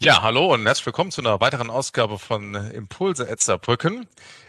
Ja, 0.00 0.22
hallo 0.22 0.54
und 0.54 0.64
herzlich 0.64 0.86
willkommen 0.86 1.10
zu 1.10 1.20
einer 1.20 1.40
weiteren 1.40 1.70
Ausgabe 1.70 2.20
von 2.20 2.54
Impulse 2.54 3.28
Etzerbrücken. 3.28 4.06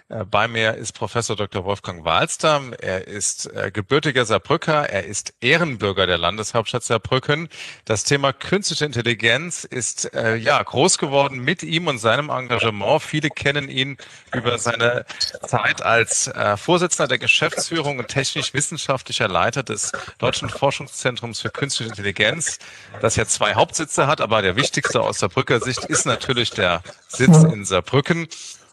Äh, 0.10 0.26
bei 0.26 0.48
mir 0.48 0.76
ist 0.76 0.94
Professor 0.94 1.36
Dr. 1.36 1.64
Wolfgang 1.66 2.04
Wahlstam. 2.04 2.74
Er 2.74 3.08
ist 3.08 3.46
äh, 3.54 3.72
gebürtiger 3.72 4.26
Saarbrücker. 4.26 4.90
Er 4.90 5.06
ist 5.06 5.34
Ehrenbürger 5.40 6.08
der 6.08 6.18
Landeshauptstadt 6.18 6.84
Saarbrücken. 6.84 7.48
Das 7.86 8.04
Thema 8.04 8.34
künstliche 8.34 8.86
Intelligenz 8.86 9.64
ist 9.64 10.14
äh, 10.14 10.36
ja 10.36 10.62
groß 10.62 10.98
geworden 10.98 11.40
mit 11.40 11.64
ihm 11.64 11.88
und 11.88 12.00
seinem 12.00 12.30
Engagement. 12.30 13.04
Viele 13.04 13.30
kennen 13.30 13.70
ihn 13.70 13.98
über 14.34 14.58
seine 14.58 15.06
Zeit 15.46 15.82
als 15.84 16.28
äh, 16.28 16.58
Vorsitzender 16.58 17.08
der 17.08 17.20
Geschäftsführung 17.20 18.00
und 18.00 18.08
technisch-wissenschaftlicher 18.08 19.28
Leiter 19.28 19.62
des 19.64 19.92
Deutschen 20.18 20.50
Forschungszentrums 20.50 21.42
für 21.42 21.50
künstliche 21.50 21.92
Intelligenz, 21.92 22.58
das 23.02 23.16
ja 23.16 23.26
zwei 23.26 23.54
Hauptsitze 23.54 24.08
hat, 24.08 24.22
aber 24.22 24.42
der 24.42 24.56
wichtigste 24.56 25.02
aus 25.02 25.20
Saarbrücker 25.20 25.60
Sicht 25.60 25.86
ist 25.86 26.06
natürlich 26.06 26.50
der 26.52 26.82
Sitz 27.08 27.44
in 27.44 27.66
Saarbrücken. 27.66 28.28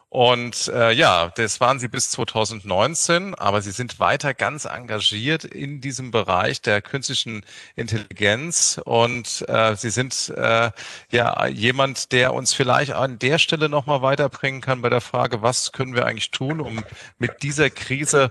Und 0.09 0.69
äh, 0.69 0.93
ja, 0.93 1.33
das 1.35 1.61
waren 1.61 1.81
sie 1.81 1.89
bis 1.89 2.11
2019, 2.11 3.35
aber 3.35 3.61
sie 3.61 3.73
sind 3.73 3.99
weiter 3.99 4.35
ganz 4.35 4.65
engagiert 4.65 5.45
in 5.45 5.81
diesem 5.81 6.13
Bereich 6.13 6.63
der 6.63 6.81
künstlichen 6.81 7.45
Intelligenz 7.75 8.81
und 8.85 9.45
äh, 9.49 9.75
sie 9.75 9.91
sind 9.91 10.33
äh, 10.37 10.71
ja 11.11 11.47
jemand, 11.49 12.13
der 12.13 12.35
uns 12.35 12.55
vielleicht 12.55 12.93
an 12.93 13.19
der 13.19 13.39
Stelle 13.39 13.69
nochmal 13.69 14.01
weiterbringen 14.01 14.61
kann 14.61 14.81
bei 14.81 14.91
der 14.91 15.01
Frage, 15.01 15.43
was 15.43 15.73
können 15.73 15.95
wir 15.95 16.07
eigentlich 16.07 16.31
tun, 16.31 16.61
um 16.61 16.85
mit 17.19 17.43
dieser 17.43 17.69
Krise 17.69 18.31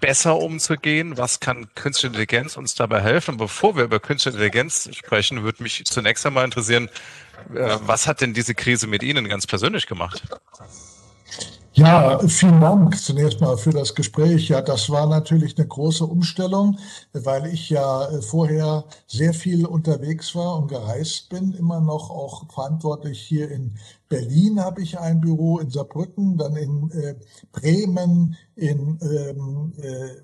besser 0.00 0.36
umzugehen? 0.36 1.18
Was 1.18 1.40
kann 1.40 1.74
künstliche 1.74 2.08
Intelligenz 2.08 2.56
uns 2.56 2.76
dabei 2.76 3.02
helfen? 3.02 3.36
Bevor 3.36 3.76
wir 3.76 3.84
über 3.84 3.98
künstliche 3.98 4.36
Intelligenz 4.36 4.88
sprechen, 4.92 5.42
würde 5.42 5.62
mich 5.62 5.84
zunächst 5.84 6.24
einmal 6.24 6.44
interessieren, 6.44 6.88
äh, 7.54 7.76
was 7.80 8.06
hat 8.06 8.20
denn 8.20 8.34
diese 8.34 8.54
Krise 8.54 8.86
mit 8.86 9.02
Ihnen 9.02 9.28
ganz 9.28 9.46
persönlich 9.46 9.86
gemacht? 9.86 10.22
Ja, 11.78 12.18
vielen 12.26 12.60
Dank 12.60 12.98
zunächst 12.98 13.40
mal 13.40 13.56
für 13.56 13.70
das 13.70 13.94
Gespräch. 13.94 14.48
Ja, 14.48 14.60
das 14.62 14.90
war 14.90 15.06
natürlich 15.06 15.56
eine 15.56 15.68
große 15.68 16.04
Umstellung, 16.04 16.76
weil 17.12 17.46
ich 17.46 17.70
ja 17.70 18.08
äh, 18.08 18.20
vorher 18.20 18.84
sehr 19.06 19.32
viel 19.32 19.64
unterwegs 19.64 20.34
war 20.34 20.56
und 20.56 20.66
gereist 20.66 21.28
bin, 21.28 21.52
immer 21.52 21.80
noch 21.80 22.10
auch 22.10 22.50
verantwortlich 22.52 23.20
hier 23.20 23.48
in 23.52 23.76
Berlin 24.08 24.58
habe 24.58 24.82
ich 24.82 24.98
ein 24.98 25.20
Büro, 25.20 25.60
in 25.60 25.70
Saarbrücken, 25.70 26.36
dann 26.36 26.56
in 26.56 26.90
äh, 26.90 27.14
Bremen, 27.52 28.36
in 28.56 28.98
ähm, 29.00 29.72
äh, 29.76 30.16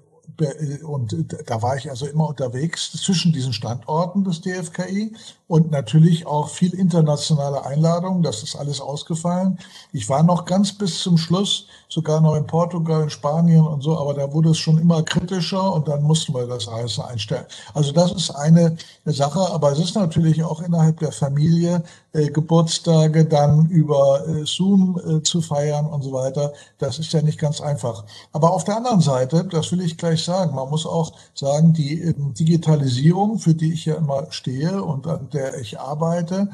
und 0.83 1.15
da 1.47 1.63
war 1.63 1.77
ich 1.77 1.91
also 1.91 2.07
immer 2.07 2.29
unterwegs 2.29 2.93
zwischen 2.93 3.33
diesen 3.33 3.53
Standorten 3.53 4.25
des 4.25 4.41
DFKI 4.41 5.15
und 5.47 5.71
natürlich 5.71 6.27
auch 6.27 6.49
viel 6.49 6.75
internationale 6.75 7.65
Einladungen. 7.65 8.23
Das 8.23 8.43
ist 8.43 8.57
alles 8.57 8.81
ausgefallen. 8.81 9.59
Ich 9.93 10.09
war 10.09 10.23
noch 10.23 10.45
ganz 10.45 10.73
bis 10.73 11.01
zum 11.01 11.19
Schluss, 11.19 11.69
sogar 11.95 12.21
noch 12.21 12.35
in 12.35 12.47
Portugal, 12.47 13.03
in 13.03 13.11
Spanien 13.11 13.65
und 13.65 13.83
so, 13.83 13.97
aber 13.97 14.15
da 14.15 14.33
wurde 14.33 14.51
es 14.51 14.59
schon 14.59 14.79
immer 14.79 15.03
kritischer 15.05 15.73
und 15.73 15.87
dann 15.87 16.03
mussten 16.03 16.35
wir 16.35 16.47
das 16.47 16.67
Reisen 16.67 17.05
einstellen. 17.05 17.47
Also 17.73 17.93
das 17.93 18.11
ist 18.11 18.31
eine 18.31 18.77
Sache, 19.05 19.41
aber 19.53 19.71
es 19.71 19.79
ist 19.79 19.95
natürlich 19.95 20.43
auch 20.43 20.61
innerhalb 20.61 20.99
der 20.99 21.13
Familie 21.13 21.85
äh, 22.13 22.31
Geburtstage 22.31 23.25
dann 23.25 23.67
über 23.67 24.27
äh, 24.27 24.45
Zoom 24.45 25.01
äh, 25.07 25.23
zu 25.23 25.41
feiern 25.41 25.87
und 25.87 26.03
so 26.03 26.13
weiter. 26.13 26.53
Das 26.79 26.99
ist 26.99 27.13
ja 27.13 27.23
nicht 27.23 27.39
ganz 27.39 27.61
einfach. 27.61 28.05
Aber 28.33 28.51
auf 28.53 28.65
der 28.65 28.77
anderen 28.77 29.01
Seite, 29.01 29.45
das 29.45 29.71
will 29.71 29.81
ich 29.81 29.97
gleich 29.97 30.25
sagen, 30.25 30.55
man 30.55 30.71
muss 30.71 30.87
auch 30.87 31.13
sagen, 31.35 31.73
die 31.75 32.01
ähm, 32.01 32.35
Digitalisierung, 32.35 33.39
für 33.39 33.55
die 33.55 33.73
ich 33.73 33.85
ja 33.85 33.95
immer 33.95 34.27
stehe 34.31 34.83
und 34.83 35.07
an 35.07 35.29
der 35.33 35.61
ich 35.61 35.79
arbeite, 35.79 36.49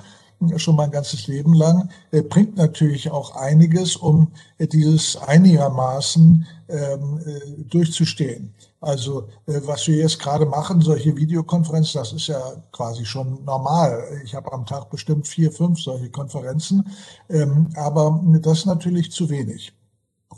schon 0.56 0.77
mein 0.77 0.91
ganzes 0.91 1.27
Leben 1.27 1.55
lang, 1.55 1.91
bringt 2.28 2.56
natürlich 2.56 3.10
auch 3.10 3.36
einiges, 3.36 3.96
um 3.96 4.33
äh, 4.58 4.66
dieses 4.66 5.16
einigermaßen 5.16 6.46
ähm, 6.69 7.20
äh, 7.24 7.62
durchzustehen. 7.64 8.55
Also 8.80 9.28
äh, 9.46 9.61
was 9.64 9.86
wir 9.86 9.96
jetzt 9.96 10.18
gerade 10.18 10.46
machen, 10.46 10.80
solche 10.80 11.17
Videokonferenzen, 11.17 12.01
das 12.01 12.12
ist 12.12 12.28
ja 12.28 12.40
quasi 12.73 13.05
schon 13.05 13.45
normal. 13.45 14.02
Ich 14.24 14.34
habe 14.34 14.52
am 14.52 14.64
Tag 14.64 14.89
bestimmt 14.90 15.28
vier, 15.28 15.52
fünf 15.52 15.80
solche 15.80 16.11
Konferenzen, 16.11 16.89
ähm, 17.28 17.68
aber 17.74 18.22
das 18.40 18.61
ist 18.61 18.67
natürlich 18.67 19.12
zu 19.12 19.28
wenig 19.28 19.74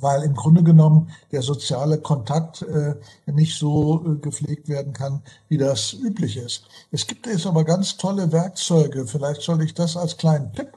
weil 0.00 0.22
im 0.22 0.34
Grunde 0.34 0.62
genommen 0.62 1.10
der 1.30 1.42
soziale 1.42 1.98
Kontakt 1.98 2.62
äh, 2.62 2.94
nicht 3.26 3.58
so 3.58 4.04
äh, 4.04 4.16
gepflegt 4.16 4.69
werden 4.69 4.92
kann, 4.92 5.22
wie 5.48 5.58
das 5.58 5.92
üblich 5.92 6.36
ist. 6.36 6.64
Es 6.91 7.06
gibt 7.06 7.26
jetzt 7.26 7.47
aber 7.47 7.64
ganz 7.64 7.97
tolle 7.97 8.32
Werkzeuge. 8.32 9.06
Vielleicht 9.06 9.42
soll 9.42 9.62
ich 9.62 9.75
das 9.75 9.97
als 9.97 10.16
kleinen 10.16 10.52
Tipp 10.52 10.72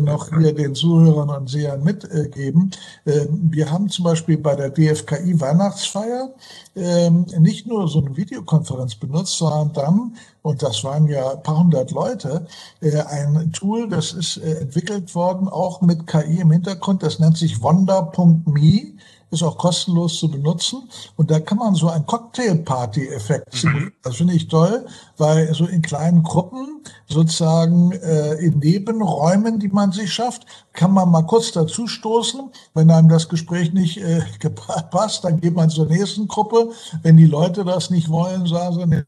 noch 0.00 0.28
hier 0.28 0.54
den 0.54 0.74
Zuhörern 0.74 1.30
und 1.30 1.48
Sehern 1.48 1.82
mitgeben. 1.82 2.70
Äh, 3.04 3.26
wir 3.30 3.70
haben 3.70 3.88
zum 3.88 4.04
Beispiel 4.04 4.36
bei 4.36 4.54
der 4.54 4.70
DFKI 4.70 5.40
Weihnachtsfeier 5.40 6.34
ähm, 6.76 7.26
nicht 7.38 7.66
nur 7.66 7.88
so 7.88 8.04
eine 8.04 8.16
Videokonferenz 8.16 8.94
benutzt, 8.96 9.38
sondern 9.38 9.72
dann, 9.72 10.16
und 10.42 10.62
das 10.62 10.84
waren 10.84 11.06
ja 11.08 11.32
ein 11.32 11.42
paar 11.42 11.58
hundert 11.58 11.90
Leute, 11.90 12.46
äh, 12.80 13.00
ein 13.00 13.52
Tool, 13.52 13.88
das 13.88 14.12
ist 14.12 14.36
entwickelt 14.38 15.14
worden, 15.14 15.48
auch 15.48 15.80
mit 15.80 16.06
KI 16.06 16.40
im 16.40 16.50
Hintergrund, 16.50 17.02
das 17.02 17.18
nennt 17.18 17.36
sich 17.36 17.62
wonder.me 17.62 18.98
ist 19.30 19.42
auch 19.42 19.58
kostenlos 19.58 20.18
zu 20.18 20.30
benutzen. 20.30 20.88
Und 21.16 21.30
da 21.30 21.40
kann 21.40 21.58
man 21.58 21.74
so 21.74 21.88
einen 21.88 22.06
Cocktail-Party-Effekt 22.06 23.64
mhm. 23.64 23.92
Das 24.02 24.16
finde 24.16 24.34
ich 24.34 24.48
toll, 24.48 24.86
weil 25.16 25.52
so 25.54 25.66
in 25.66 25.82
kleinen 25.82 26.22
Gruppen, 26.22 26.82
sozusagen 27.06 27.92
äh, 27.92 28.34
in 28.34 28.58
Nebenräumen, 28.58 29.58
die 29.58 29.68
man 29.68 29.92
sich 29.92 30.12
schafft, 30.12 30.46
kann 30.72 30.92
man 30.92 31.10
mal 31.10 31.22
kurz 31.22 31.52
dazu 31.52 31.86
stoßen. 31.86 32.50
Wenn 32.74 32.90
einem 32.90 33.08
das 33.08 33.28
Gespräch 33.28 33.72
nicht 33.72 33.98
äh, 33.98 34.22
passt, 34.90 35.24
dann 35.24 35.40
geht 35.40 35.54
man 35.54 35.70
zur 35.70 35.86
nächsten 35.86 36.28
Gruppe. 36.28 36.70
Wenn 37.02 37.16
die 37.16 37.26
Leute 37.26 37.64
das 37.64 37.90
nicht 37.90 38.08
wollen, 38.08 38.46
sagen 38.46 38.90
sie, 38.90 39.04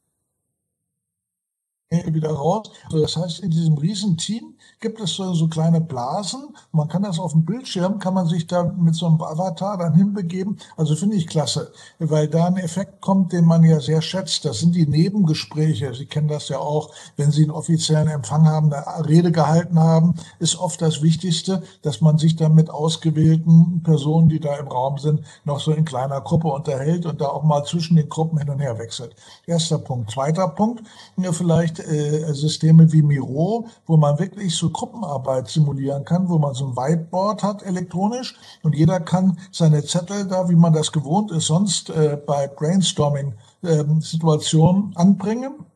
wieder 1.90 2.30
raus. 2.30 2.70
Also 2.84 3.00
das 3.02 3.16
heißt, 3.16 3.40
in 3.40 3.50
diesem 3.50 3.76
Riesenteam 3.76 4.54
gibt 4.78 5.00
es 5.00 5.14
so, 5.14 5.34
so 5.34 5.48
kleine 5.48 5.80
Blasen. 5.80 6.54
Man 6.70 6.86
kann 6.86 7.02
das 7.02 7.18
auf 7.18 7.32
dem 7.32 7.44
Bildschirm, 7.44 7.98
kann 7.98 8.14
man 8.14 8.28
sich 8.28 8.46
da 8.46 8.62
mit 8.62 8.94
so 8.94 9.06
einem 9.06 9.20
Avatar 9.20 9.76
dann 9.76 9.94
hinbegeben. 9.94 10.58
Also 10.76 10.94
finde 10.94 11.16
ich 11.16 11.26
klasse, 11.26 11.72
weil 11.98 12.28
da 12.28 12.46
ein 12.46 12.58
Effekt 12.58 13.00
kommt, 13.00 13.32
den 13.32 13.44
man 13.44 13.64
ja 13.64 13.80
sehr 13.80 14.02
schätzt. 14.02 14.44
Das 14.44 14.60
sind 14.60 14.76
die 14.76 14.86
Nebengespräche. 14.86 15.92
Sie 15.94 16.06
kennen 16.06 16.28
das 16.28 16.48
ja 16.48 16.60
auch, 16.60 16.90
wenn 17.16 17.32
Sie 17.32 17.42
einen 17.42 17.50
offiziellen 17.50 18.06
Empfang 18.06 18.46
haben, 18.46 18.72
eine 18.72 19.08
Rede 19.08 19.32
gehalten 19.32 19.80
haben, 19.80 20.14
ist 20.38 20.56
oft 20.60 20.80
das 20.80 21.02
Wichtigste, 21.02 21.64
dass 21.82 22.00
man 22.00 22.18
sich 22.18 22.36
dann 22.36 22.54
mit 22.54 22.70
ausgewählten 22.70 23.82
Personen, 23.82 24.28
die 24.28 24.38
da 24.38 24.56
im 24.58 24.68
Raum 24.68 24.98
sind, 24.98 25.22
noch 25.44 25.58
so 25.58 25.72
in 25.72 25.84
kleiner 25.84 26.20
Gruppe 26.20 26.48
unterhält 26.48 27.04
und 27.04 27.20
da 27.20 27.26
auch 27.26 27.42
mal 27.42 27.64
zwischen 27.64 27.96
den 27.96 28.08
Gruppen 28.08 28.38
hin 28.38 28.48
und 28.48 28.60
her 28.60 28.78
wechselt. 28.78 29.16
Erster 29.46 29.78
Punkt. 29.78 30.12
Zweiter 30.12 30.46
Punkt, 30.46 30.84
vielleicht 31.32 31.79
äh, 31.80 32.34
Systeme 32.34 32.92
wie 32.92 33.02
Miro, 33.02 33.66
wo 33.86 33.96
man 33.96 34.18
wirklich 34.18 34.54
so 34.54 34.68
Gruppenarbeit 34.70 35.48
simulieren 35.48 36.04
kann, 36.04 36.28
wo 36.28 36.38
man 36.38 36.54
so 36.54 36.66
ein 36.66 36.76
Whiteboard 36.76 37.42
hat 37.42 37.62
elektronisch 37.62 38.36
und 38.62 38.74
jeder 38.74 39.00
kann 39.00 39.38
seine 39.50 39.82
Zettel 39.84 40.26
da, 40.26 40.48
wie 40.48 40.56
man 40.56 40.72
das 40.72 40.92
gewohnt 40.92 41.32
ist, 41.32 41.46
sonst 41.46 41.90
äh, 41.90 42.16
bei 42.24 42.46
Brainstorming-Situationen 42.48 44.94
ähm, 44.98 45.66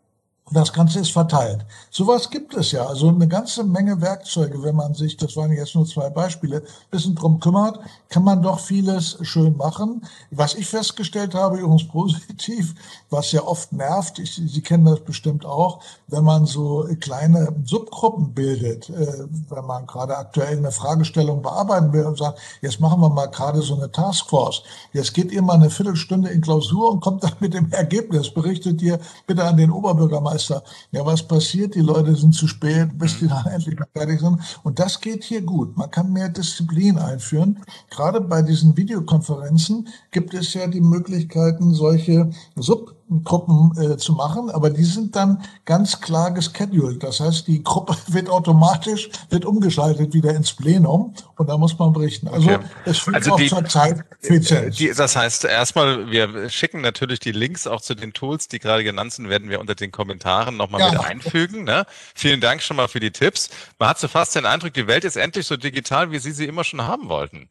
anbringen 0.46 0.54
das 0.54 0.72
Ganze 0.72 1.00
ist 1.00 1.12
verteilt. 1.12 1.64
Sowas 1.90 2.28
gibt 2.28 2.54
es 2.54 2.72
ja. 2.72 2.86
Also 2.86 3.08
eine 3.08 3.26
ganze 3.26 3.64
Menge 3.64 4.00
Werkzeuge, 4.00 4.62
wenn 4.62 4.76
man 4.76 4.92
sich, 4.92 5.16
das 5.16 5.36
waren 5.36 5.50
jetzt 5.52 5.74
nur 5.74 5.86
zwei 5.86 6.10
Beispiele, 6.10 6.62
bisschen 6.90 7.14
drum 7.14 7.40
kümmert, 7.40 7.80
kann 8.10 8.24
man 8.24 8.42
doch 8.42 8.60
vieles 8.60 9.16
schön 9.22 9.56
machen. 9.56 10.02
Was 10.30 10.54
ich 10.54 10.66
festgestellt 10.66 11.34
habe, 11.34 11.58
übrigens 11.58 11.88
positiv, 11.88 12.74
was 13.10 13.32
ja 13.32 13.42
oft 13.42 13.72
nervt, 13.72 14.18
ich, 14.18 14.34
Sie 14.34 14.60
kennen 14.60 14.84
das 14.84 15.00
bestimmt 15.00 15.46
auch, 15.46 15.80
wenn 16.08 16.24
man 16.24 16.44
so 16.44 16.86
kleine 17.00 17.54
Subgruppen 17.64 18.34
bildet, 18.34 18.90
äh, 18.90 19.24
wenn 19.48 19.64
man 19.64 19.86
gerade 19.86 20.16
aktuell 20.16 20.58
eine 20.58 20.72
Fragestellung 20.72 21.40
bearbeiten 21.40 21.92
will 21.92 22.04
und 22.04 22.18
sagt, 22.18 22.38
jetzt 22.60 22.80
machen 22.80 23.00
wir 23.00 23.08
mal 23.08 23.26
gerade 23.26 23.62
so 23.62 23.74
eine 23.74 23.90
Taskforce. 23.90 24.62
Jetzt 24.92 25.14
geht 25.14 25.32
ihr 25.32 25.42
mal 25.42 25.54
eine 25.54 25.70
Viertelstunde 25.70 26.28
in 26.28 26.42
Klausur 26.42 26.90
und 26.90 27.00
kommt 27.00 27.24
dann 27.24 27.32
mit 27.40 27.54
dem 27.54 27.72
Ergebnis, 27.72 28.32
berichtet 28.32 28.82
ihr 28.82 28.98
bitte 29.26 29.44
an 29.44 29.56
den 29.56 29.70
Oberbürgermeister 29.70 30.33
Bürgermeister. 30.34 30.62
Ja, 30.90 31.04
was 31.06 31.22
passiert? 31.26 31.74
Die 31.74 31.80
Leute 31.80 32.14
sind 32.14 32.34
zu 32.34 32.46
spät, 32.46 32.98
bis 32.98 33.18
die 33.18 33.28
dann 33.28 33.46
endlich 33.52 33.78
fertig 33.92 34.20
sind. 34.20 34.40
Und 34.62 34.78
das 34.78 35.00
geht 35.00 35.24
hier 35.24 35.42
gut. 35.42 35.76
Man 35.76 35.90
kann 35.90 36.12
mehr 36.12 36.28
Disziplin 36.28 36.98
einführen. 36.98 37.60
Gerade 37.90 38.20
bei 38.20 38.42
diesen 38.42 38.76
Videokonferenzen 38.76 39.88
gibt 40.10 40.34
es 40.34 40.54
ja 40.54 40.66
die 40.66 40.80
Möglichkeiten, 40.80 41.74
solche 41.74 42.30
Sub 42.56 42.94
Gruppen 43.22 43.72
äh, 43.78 43.96
zu 43.96 44.14
machen, 44.14 44.50
aber 44.50 44.70
die 44.70 44.84
sind 44.84 45.14
dann 45.14 45.42
ganz 45.64 46.00
klar 46.00 46.32
gescheduled. 46.32 47.02
Das 47.02 47.20
heißt, 47.20 47.46
die 47.46 47.62
Gruppe 47.62 47.96
wird 48.08 48.28
automatisch, 48.28 49.10
wird 49.30 49.44
umgeschaltet 49.44 50.14
wieder 50.14 50.34
ins 50.34 50.52
Plenum 50.52 51.14
und 51.36 51.48
da 51.48 51.56
muss 51.56 51.78
man 51.78 51.92
berichten. 51.92 52.28
Also 52.28 52.50
okay. 52.50 52.64
es 52.84 52.98
führt 52.98 53.16
also 53.16 53.32
auch 53.32 53.36
die, 53.36 53.48
zur 53.48 53.64
Zeit 53.66 54.04
Effizienz. 54.22 54.76
Die, 54.76 54.92
das 54.92 55.14
heißt, 55.14 55.44
erstmal, 55.44 56.10
wir 56.10 56.48
schicken 56.48 56.80
natürlich 56.80 57.20
die 57.20 57.32
Links 57.32 57.66
auch 57.66 57.80
zu 57.80 57.94
den 57.94 58.12
Tools, 58.12 58.48
die 58.48 58.58
gerade 58.58 58.82
genannt 58.82 59.12
sind, 59.12 59.28
werden 59.28 59.50
wir 59.50 59.60
unter 59.60 59.74
den 59.74 59.92
Kommentaren 59.92 60.56
nochmal 60.56 60.80
ja. 60.80 60.90
mit 60.90 61.00
einfügen. 61.00 61.64
Ne? 61.64 61.86
Vielen 62.14 62.40
Dank 62.40 62.62
schon 62.62 62.76
mal 62.76 62.88
für 62.88 63.00
die 63.00 63.10
Tipps. 63.10 63.50
Man 63.78 63.88
hat 63.88 63.98
so 63.98 64.08
fast 64.08 64.34
den 64.34 64.46
Eindruck, 64.46 64.72
die 64.74 64.86
Welt 64.86 65.04
ist 65.04 65.16
endlich 65.16 65.46
so 65.46 65.56
digital, 65.56 66.10
wie 66.10 66.18
Sie 66.18 66.32
sie 66.32 66.46
immer 66.46 66.64
schon 66.64 66.82
haben 66.82 67.08
wollten. 67.08 67.48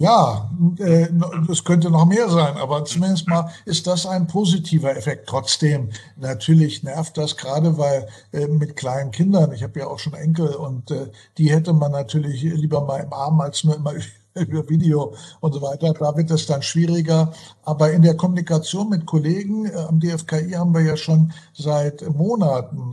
Ja, 0.00 0.48
äh, 0.78 1.08
es 1.50 1.64
könnte 1.64 1.90
noch 1.90 2.06
mehr 2.06 2.28
sein, 2.28 2.56
aber 2.56 2.84
zumindest 2.84 3.26
mal 3.26 3.50
ist 3.64 3.84
das 3.88 4.06
ein 4.06 4.28
positiver 4.28 4.96
Effekt. 4.96 5.28
Trotzdem, 5.28 5.90
natürlich 6.16 6.84
nervt 6.84 7.18
das 7.18 7.36
gerade, 7.36 7.76
weil 7.78 8.06
äh, 8.32 8.46
mit 8.46 8.76
kleinen 8.76 9.10
Kindern, 9.10 9.52
ich 9.52 9.64
habe 9.64 9.80
ja 9.80 9.88
auch 9.88 9.98
schon 9.98 10.14
Enkel 10.14 10.54
und 10.54 10.92
äh, 10.92 11.10
die 11.36 11.50
hätte 11.50 11.72
man 11.72 11.90
natürlich 11.90 12.42
lieber 12.42 12.84
mal 12.84 12.98
im 12.98 13.12
Arm 13.12 13.40
als 13.40 13.64
nur 13.64 13.74
immer 13.74 13.92
über 14.34 14.68
Video 14.68 15.14
und 15.40 15.52
so 15.54 15.62
weiter. 15.62 15.92
Da 15.92 16.16
wird 16.16 16.30
es 16.30 16.46
dann 16.46 16.62
schwieriger. 16.62 17.32
Aber 17.64 17.90
in 17.90 18.02
der 18.02 18.16
Kommunikation 18.16 18.90
mit 18.90 19.04
Kollegen 19.04 19.68
am 19.74 19.98
DFKI 19.98 20.52
haben 20.52 20.74
wir 20.74 20.82
ja 20.82 20.96
schon 20.96 21.32
seit 21.54 22.08
Monaten 22.14 22.92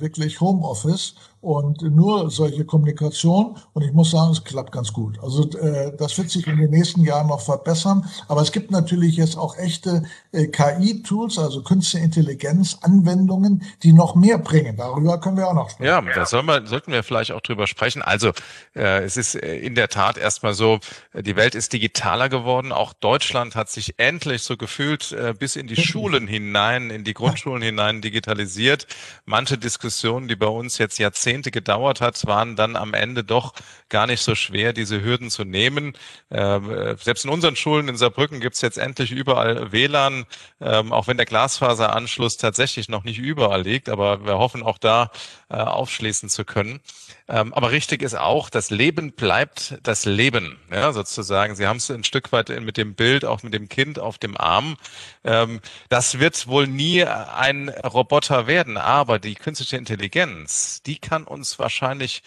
wirklich 0.00 0.38
Homeoffice 0.38 1.14
und 1.42 1.82
nur 1.82 2.30
solche 2.30 2.64
Kommunikation. 2.64 3.56
Und 3.72 3.82
ich 3.82 3.92
muss 3.92 4.12
sagen, 4.12 4.30
es 4.30 4.44
klappt 4.44 4.70
ganz 4.70 4.92
gut. 4.92 5.18
Also 5.20 5.50
äh, 5.58 5.94
das 5.96 6.16
wird 6.16 6.30
sich 6.30 6.46
in 6.46 6.56
den 6.56 6.70
nächsten 6.70 7.02
Jahren 7.02 7.26
noch 7.26 7.40
verbessern. 7.40 8.08
Aber 8.28 8.42
es 8.42 8.52
gibt 8.52 8.70
natürlich 8.70 9.16
jetzt 9.16 9.36
auch 9.36 9.58
echte 9.58 10.04
äh, 10.30 10.46
KI-Tools, 10.46 11.38
also 11.38 11.62
künstliche 11.62 12.04
Intelligenz-Anwendungen, 12.04 13.64
die 13.82 13.92
noch 13.92 14.14
mehr 14.14 14.38
bringen. 14.38 14.76
Darüber 14.76 15.18
können 15.20 15.36
wir 15.36 15.48
auch 15.48 15.54
noch 15.54 15.70
sprechen. 15.70 15.88
Ja, 15.88 16.00
da 16.00 16.42
man, 16.42 16.66
sollten 16.66 16.92
wir 16.92 17.02
vielleicht 17.02 17.32
auch 17.32 17.40
drüber 17.40 17.66
sprechen. 17.66 18.02
Also 18.02 18.28
äh, 18.76 19.02
es 19.02 19.16
ist 19.16 19.34
äh, 19.34 19.56
in 19.56 19.74
der 19.74 19.88
Tat 19.88 20.18
erstmal 20.18 20.54
so, 20.54 20.78
äh, 21.12 21.24
die 21.24 21.34
Welt 21.34 21.56
ist 21.56 21.72
digitaler 21.72 22.28
geworden. 22.28 22.70
Auch 22.70 22.92
Deutschland 22.92 23.56
hat 23.56 23.68
sich 23.68 23.98
endlich 23.98 24.44
so 24.44 24.56
gefühlt 24.56 25.10
äh, 25.10 25.34
bis 25.36 25.56
in 25.56 25.66
die 25.66 25.76
Schulen 25.76 26.28
hinein, 26.28 26.90
in 26.90 27.02
die 27.02 27.14
Grundschulen 27.14 27.62
hinein 27.62 28.00
digitalisiert. 28.00 28.86
Manche 29.24 29.58
Diskussionen, 29.58 30.28
die 30.28 30.36
bei 30.36 30.46
uns 30.46 30.78
jetzt 30.78 31.00
Jahrzehnte 31.00 31.31
Jahrzehnte 31.32 31.50
gedauert 31.50 32.00
hat, 32.00 32.26
waren 32.26 32.56
dann 32.56 32.76
am 32.76 32.92
Ende 32.92 33.24
doch 33.24 33.54
gar 33.88 34.06
nicht 34.06 34.22
so 34.22 34.34
schwer, 34.34 34.72
diese 34.72 35.02
Hürden 35.02 35.30
zu 35.30 35.44
nehmen. 35.44 35.94
Ähm, 36.30 36.70
äh, 36.70 36.96
selbst 36.96 37.24
in 37.24 37.30
unseren 37.30 37.56
Schulen 37.56 37.88
in 37.88 37.96
Saarbrücken 37.96 38.40
gibt 38.40 38.54
es 38.56 38.60
jetzt 38.60 38.78
endlich 38.78 39.10
überall 39.10 39.72
WLAN, 39.72 40.26
ähm, 40.60 40.92
auch 40.92 41.06
wenn 41.06 41.16
der 41.16 41.26
Glasfaseranschluss 41.26 42.36
tatsächlich 42.36 42.88
noch 42.88 43.04
nicht 43.04 43.18
überall 43.18 43.62
liegt, 43.62 43.88
aber 43.88 44.26
wir 44.26 44.38
hoffen 44.38 44.62
auch 44.62 44.78
da 44.78 45.10
äh, 45.48 45.56
aufschließen 45.56 46.28
zu 46.28 46.44
können. 46.44 46.80
Ähm, 47.28 47.54
aber 47.54 47.70
richtig 47.70 48.02
ist 48.02 48.14
auch, 48.14 48.50
das 48.50 48.70
Leben 48.70 49.12
bleibt 49.12 49.78
das 49.82 50.04
Leben, 50.04 50.58
ja, 50.70 50.92
sozusagen. 50.92 51.54
Sie 51.54 51.66
haben 51.66 51.76
es 51.76 51.90
ein 51.90 52.04
Stück 52.04 52.32
weit 52.32 52.48
mit 52.60 52.76
dem 52.76 52.94
Bild, 52.94 53.24
auch 53.24 53.42
mit 53.42 53.54
dem 53.54 53.68
Kind 53.68 53.98
auf 53.98 54.18
dem 54.18 54.36
Arm. 54.36 54.76
Ähm, 55.24 55.60
das 55.88 56.18
wird 56.18 56.46
wohl 56.46 56.66
nie 56.66 57.04
ein 57.04 57.68
Roboter 57.68 58.46
werden, 58.46 58.76
aber 58.76 59.18
die 59.18 59.34
künstliche 59.34 59.76
Intelligenz, 59.76 60.82
die 60.82 60.98
kann 60.98 61.21
uns 61.24 61.58
wahrscheinlich 61.58 62.22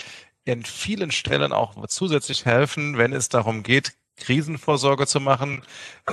in 0.46 0.64
vielen 0.64 1.12
Stellen 1.12 1.52
auch 1.54 1.76
zusätzlich 1.88 2.46
helfen, 2.46 2.98
wenn 2.98 3.14
es 3.14 3.30
darum 3.30 3.64
geht, 3.64 3.94
Krisenvorsorge 4.18 5.08
zu 5.08 5.20
machen, 5.20 5.64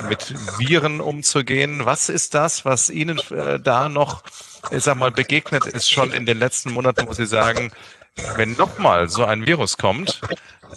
mit 0.08 0.34
Viren 0.58 1.00
umzugehen. 1.00 1.84
Was 1.84 2.08
ist 2.08 2.34
das, 2.34 2.64
was 2.64 2.90
Ihnen 2.90 3.18
äh, 3.30 3.60
da 3.60 3.88
noch, 3.88 4.24
ich 4.70 4.82
sag 4.82 4.96
mal, 4.96 5.12
begegnet 5.12 5.66
ist 5.66 5.90
schon 5.90 6.12
in 6.12 6.26
den 6.26 6.38
letzten 6.38 6.72
Monaten, 6.72 7.06
wo 7.06 7.12
Sie 7.12 7.26
sagen, 7.26 7.72
wenn 8.36 8.54
nochmal 8.54 9.08
so 9.08 9.24
ein 9.24 9.46
Virus 9.46 9.78
kommt, 9.78 10.20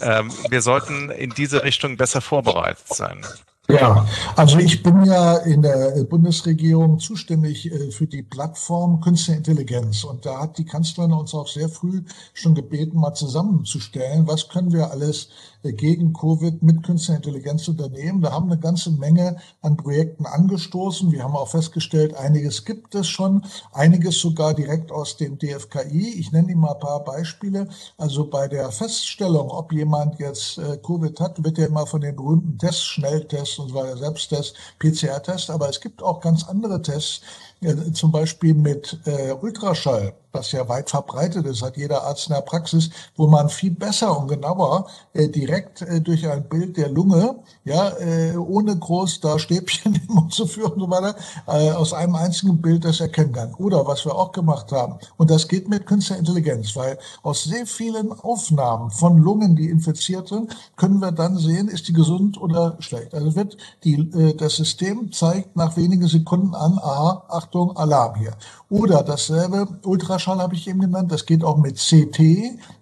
ähm, 0.00 0.32
wir 0.48 0.62
sollten 0.62 1.10
in 1.10 1.30
diese 1.30 1.64
Richtung 1.64 1.96
besser 1.96 2.20
vorbereitet 2.20 2.88
sein. 2.88 3.26
Ja, 3.68 4.06
also 4.36 4.58
ich 4.58 4.82
bin 4.84 5.04
ja 5.04 5.38
in 5.38 5.62
der 5.62 6.04
Bundesregierung 6.04 7.00
zuständig 7.00 7.72
äh, 7.72 7.90
für 7.90 8.06
die 8.06 8.22
Plattform 8.22 9.00
Künstliche 9.00 9.38
Intelligenz. 9.38 10.04
Und 10.04 10.24
da 10.24 10.42
hat 10.42 10.58
die 10.58 10.64
Kanzlerin 10.64 11.12
uns 11.12 11.34
auch 11.34 11.48
sehr 11.48 11.68
früh 11.68 12.02
schon 12.32 12.54
gebeten, 12.54 13.00
mal 13.00 13.14
zusammenzustellen, 13.14 14.28
was 14.28 14.48
können 14.48 14.72
wir 14.72 14.92
alles 14.92 15.30
äh, 15.55 15.55
gegen 15.72 16.12
Covid 16.12 16.62
mit 16.62 16.82
künstlicher 16.82 17.16
Intelligenz 17.16 17.66
unternehmen. 17.68 18.20
Da 18.20 18.32
haben 18.32 18.50
eine 18.50 18.60
ganze 18.60 18.90
Menge 18.90 19.36
an 19.62 19.76
Projekten 19.76 20.26
angestoßen. 20.26 21.12
Wir 21.12 21.24
haben 21.24 21.36
auch 21.36 21.48
festgestellt, 21.48 22.14
einiges 22.14 22.64
gibt 22.64 22.94
es 22.94 23.08
schon, 23.08 23.44
einiges 23.72 24.18
sogar 24.18 24.54
direkt 24.54 24.92
aus 24.92 25.16
dem 25.16 25.38
DFKI. 25.38 26.14
Ich 26.18 26.32
nenne 26.32 26.52
Ihnen 26.52 26.60
mal 26.60 26.74
ein 26.74 26.80
paar 26.80 27.04
Beispiele. 27.04 27.68
Also 27.98 28.28
bei 28.28 28.48
der 28.48 28.70
Feststellung, 28.70 29.50
ob 29.50 29.72
jemand 29.72 30.18
jetzt 30.18 30.58
äh, 30.58 30.78
Covid 30.78 31.18
hat, 31.20 31.42
wird 31.44 31.58
ja 31.58 31.66
immer 31.66 31.86
von 31.86 32.00
den 32.00 32.16
berühmten 32.16 32.58
Tests, 32.58 32.84
Schnelltests 32.84 33.58
und 33.58 33.68
so 33.70 33.74
weiter, 33.74 33.96
Selbsttest, 33.96 34.54
PCR-Test. 34.78 35.50
Aber 35.50 35.68
es 35.68 35.80
gibt 35.80 36.02
auch 36.02 36.20
ganz 36.20 36.44
andere 36.44 36.82
Tests, 36.82 37.20
äh, 37.60 37.92
zum 37.92 38.12
Beispiel 38.12 38.54
mit 38.54 38.98
Ultraschall 39.40 40.14
was 40.36 40.52
ja 40.52 40.68
weit 40.68 40.90
verbreitet 40.90 41.46
ist, 41.46 41.62
hat 41.62 41.76
jeder 41.76 42.04
Arzt 42.04 42.28
in 42.28 42.34
der 42.34 42.42
Praxis, 42.42 42.90
wo 43.16 43.26
man 43.26 43.48
viel 43.48 43.70
besser 43.70 44.18
und 44.18 44.28
genauer 44.28 44.86
äh, 45.14 45.28
direkt 45.28 45.82
äh, 45.82 46.00
durch 46.00 46.28
ein 46.28 46.48
Bild 46.48 46.76
der 46.76 46.90
Lunge, 46.90 47.36
ja, 47.64 47.88
äh, 47.98 48.36
ohne 48.36 48.76
groß 48.76 49.20
da 49.20 49.38
Stäbchen 49.38 49.94
im 50.08 50.14
Mund 50.14 50.34
zu 50.34 50.46
führen 50.46 50.72
und 50.72 50.80
so 50.80 50.90
weiter, 50.90 51.16
äh, 51.46 51.72
aus 51.72 51.92
einem 51.92 52.14
einzigen 52.14 52.60
Bild 52.60 52.84
das 52.84 53.00
erkennen 53.00 53.32
kann. 53.32 53.54
Oder 53.54 53.86
was 53.86 54.04
wir 54.04 54.14
auch 54.14 54.32
gemacht 54.32 54.70
haben, 54.72 54.98
und 55.16 55.30
das 55.30 55.48
geht 55.48 55.68
mit 55.68 55.86
künstlicher 55.86 56.18
Intelligenz, 56.18 56.76
weil 56.76 56.98
aus 57.22 57.44
sehr 57.44 57.66
vielen 57.66 58.12
Aufnahmen 58.12 58.90
von 58.90 59.18
Lungen, 59.18 59.56
die 59.56 59.70
infiziert 59.70 60.28
sind, 60.28 60.54
können 60.76 61.00
wir 61.00 61.12
dann 61.12 61.36
sehen, 61.38 61.68
ist 61.68 61.88
die 61.88 61.92
gesund 61.92 62.40
oder 62.40 62.76
schlecht. 62.80 63.14
Also 63.14 63.34
wird 63.34 63.56
die, 63.84 63.94
äh, 63.94 64.34
das 64.34 64.56
System 64.56 65.12
zeigt 65.12 65.56
nach 65.56 65.76
wenigen 65.76 66.06
Sekunden 66.06 66.54
an, 66.54 66.78
aha, 66.78 67.24
Achtung, 67.28 67.76
Alarm 67.76 68.16
hier. 68.16 68.34
Oder 68.68 69.04
dasselbe 69.04 69.68
Ultraschall 69.84 70.38
habe 70.38 70.56
ich 70.56 70.66
eben 70.66 70.80
genannt. 70.80 71.12
Das 71.12 71.24
geht 71.24 71.44
auch 71.44 71.56
mit 71.56 71.76
CT. 71.76 72.18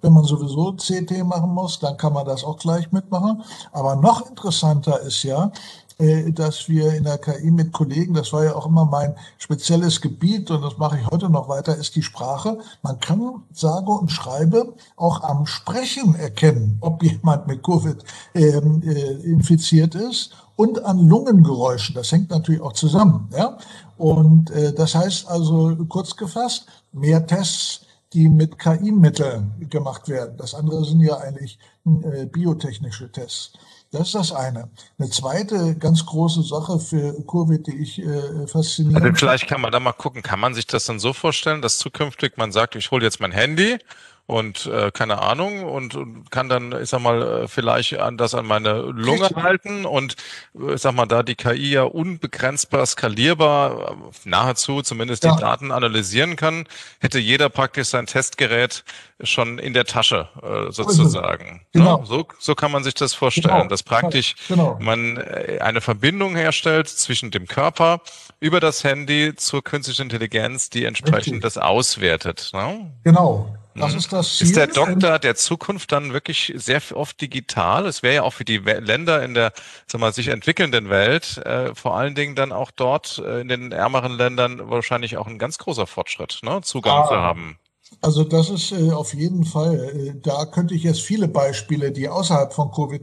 Wenn 0.01 0.13
man 0.13 0.25
sowieso 0.25 0.73
CT 0.73 1.25
machen 1.25 1.51
muss, 1.51 1.79
dann 1.79 1.99
kann 1.99 2.15
man 2.15 2.25
das 2.25 2.43
auch 2.43 2.59
gleich 2.59 2.91
mitmachen. 2.91 3.43
Aber 3.71 3.95
noch 3.97 4.27
interessanter 4.29 5.01
ist 5.01 5.23
ja, 5.25 5.53
äh, 5.99 6.33
dass 6.33 6.69
wir 6.69 6.93
in 6.95 7.05
der 7.05 7.19
KI 7.19 7.51
mit 7.51 7.73
Kollegen, 7.73 8.15
das 8.15 8.33
war 8.33 8.45
ja 8.45 8.55
auch 8.57 8.67
immer 8.67 8.85
mein 8.85 9.15
spezielles 9.39 10.01
Gebiet 10.01 10.51
und 10.51 10.63
das 10.63 10.77
mache 10.79 10.99
ich 10.99 11.07
heute 11.07 11.29
noch 11.29 11.49
weiter, 11.49 11.77
ist 11.77 11.95
die 11.95 12.03
Sprache. 12.03 12.59
Man 12.83 12.99
kann 12.99 13.43
sage 13.53 13.93
und 13.93 14.11
schreibe 14.11 14.75
auch 14.97 15.23
am 15.23 15.47
Sprechen 15.47 16.17
erkennen, 16.17 16.79
ob 16.81 17.03
jemand 17.03 17.47
mit 17.47 17.63
Covid 17.63 18.03
ähm, 18.35 18.83
äh, 18.83 19.13
infiziert 19.23 19.95
ist 19.95 20.35
und 20.57 20.85
an 20.85 21.09
Lungengeräuschen. 21.09 21.95
Das 21.95 22.11
hängt 22.11 22.31
natürlich 22.31 22.61
auch 22.61 22.73
zusammen. 22.73 23.29
Ja? 23.37 23.59
Und 23.97 24.51
äh, 24.51 24.73
das 24.73 24.95
heißt 24.95 25.29
also 25.29 25.77
kurz 25.89 26.17
gefasst, 26.17 26.67
mehr 26.93 27.27
Tests, 27.27 27.87
die 28.13 28.29
mit 28.29 28.59
KI-Mitteln 28.59 29.69
gemacht 29.69 30.09
werden. 30.09 30.37
Das 30.37 30.55
andere 30.55 30.85
sind 30.85 31.01
ja 31.01 31.17
eigentlich 31.19 31.59
äh, 31.85 32.27
biotechnische 32.27 33.11
Tests. 33.11 33.53
Das 33.91 34.09
ist 34.09 34.15
das 34.15 34.33
eine. 34.33 34.71
Eine 34.99 35.11
zweite 35.11 35.77
ganz 35.77 36.05
große 36.05 36.43
Sache 36.43 36.81
für 36.81 37.15
Covid, 37.27 37.65
die 37.67 37.77
ich 37.77 38.01
äh, 38.01 38.47
faszinierend 38.47 39.05
also 39.05 39.17
Vielleicht 39.17 39.47
kann 39.47 39.61
man 39.61 39.71
da 39.71 39.79
mal 39.79 39.93
gucken, 39.93 40.23
kann 40.23 40.41
man 40.41 40.55
sich 40.55 40.67
das 40.67 40.85
dann 40.87 40.99
so 40.99 41.13
vorstellen, 41.13 41.63
dass 41.63 41.79
zukünftig 41.79 42.37
man 42.37 42.51
sagt, 42.51 42.75
ich 42.75 42.91
hole 42.91 43.05
jetzt 43.05 43.21
mein 43.21 43.31
Handy 43.31 43.79
und 44.27 44.67
äh, 44.67 44.91
keine 44.91 45.21
Ahnung 45.21 45.65
und, 45.65 45.95
und 45.95 46.31
kann 46.31 46.49
dann, 46.49 46.73
ich 46.81 46.89
sag 46.89 47.01
mal, 47.01 47.43
äh, 47.43 47.49
vielleicht 47.49 47.99
an 47.99 48.17
das 48.17 48.35
an 48.35 48.47
meine 48.47 48.81
Lunge 48.81 49.29
halten 49.37 49.85
und 49.85 50.17
äh, 50.59 50.75
ich 50.75 50.81
sag 50.81 50.95
mal, 50.95 51.05
da 51.05 51.23
die 51.23 51.35
KI 51.35 51.73
ja 51.73 51.83
unbegrenzbar 51.83 52.87
skalierbar 52.87 53.91
äh, 53.91 53.95
nahezu 54.25 54.81
zumindest 54.81 55.25
ja. 55.25 55.35
die 55.35 55.41
Daten 55.41 55.73
analysieren 55.73 56.37
kann, 56.37 56.67
hätte 57.01 57.19
jeder 57.19 57.51
praktisch 57.51 57.89
sein 57.89 58.07
Testgerät 58.07 58.85
schon 59.23 59.59
in 59.59 59.75
der 59.75 59.85
Tasche 59.85 60.29
äh, 60.43 60.73
sozusagen. 60.73 61.61
Genau. 61.73 61.99
Ja, 61.99 62.07
so, 62.07 62.27
so 62.39 62.55
kann 62.55 62.73
man 62.73 62.83
sich 62.83 62.95
das 62.95 63.13
vorstellen, 63.13 63.55
genau. 63.55 63.69
dass 63.69 63.83
praktisch 63.83 64.37
genau. 64.49 64.79
man 64.81 65.19
eine 65.19 65.81
Verbindung 65.81 66.35
herstellt 66.35 66.89
zwischen 66.89 67.31
dem 67.31 67.47
Körper 67.47 68.01
über 68.41 68.61
das 68.61 68.85
Handy 68.85 69.35
zur 69.37 69.63
künstlichen 69.63 70.03
Intelligenz, 70.03 70.71
die 70.71 70.85
entsprechend 70.85 71.35
Richtig. 71.35 71.43
das 71.43 71.59
auswertet. 71.59 72.51
Ne? 72.55 72.91
Genau. 73.05 73.55
Das 73.75 73.93
mhm. 73.93 73.99
ist 73.99 74.13
das 74.13 74.37
Ziel. 74.37 74.47
Ist 74.47 74.57
der 74.57 74.67
Doktor 74.69 75.19
der 75.19 75.35
Zukunft 75.35 75.91
dann 75.93 76.13
wirklich 76.13 76.53
sehr 76.57 76.81
oft 76.93 77.21
digital? 77.21 77.87
Es 77.87 78.03
wäre 78.03 78.15
ja 78.15 78.23
auch 78.23 78.33
für 78.33 78.45
die 78.45 78.59
Länder 78.59 79.23
in 79.23 79.35
der 79.35 79.53
sag 79.87 80.01
mal, 80.01 80.13
sich 80.13 80.29
entwickelnden 80.29 80.91
Welt 80.91 81.39
äh, 81.39 81.75
vor 81.75 81.97
allen 81.97 82.15
Dingen 82.15 82.37
dann 82.37 82.53
auch 82.53 82.71
dort 82.71 83.23
äh, 83.25 83.41
in 83.41 83.49
den 83.49 83.73
ärmeren 83.73 84.13
Ländern 84.17 84.71
wahrscheinlich 84.71 85.17
auch 85.17 85.27
ein 85.27 85.39
ganz 85.39 85.59
großer 85.59 85.87
Fortschritt, 85.87 86.41
ne? 86.43 86.61
Zugang 86.63 87.03
ah, 87.03 87.09
zu 87.09 87.17
haben. 87.17 87.59
Also 88.05 88.23
das 88.23 88.51
ist 88.51 88.71
äh, 88.71 88.91
auf 88.91 89.15
jeden 89.15 89.47
Fall, 89.47 89.77
äh, 89.77 90.15
da 90.23 90.45
könnte 90.45 90.75
ich 90.75 90.83
jetzt 90.83 91.01
viele 91.01 91.27
Beispiele, 91.27 91.91
die 91.91 92.07
außerhalb 92.07 92.53
von 92.53 92.71
Covid 92.71 93.01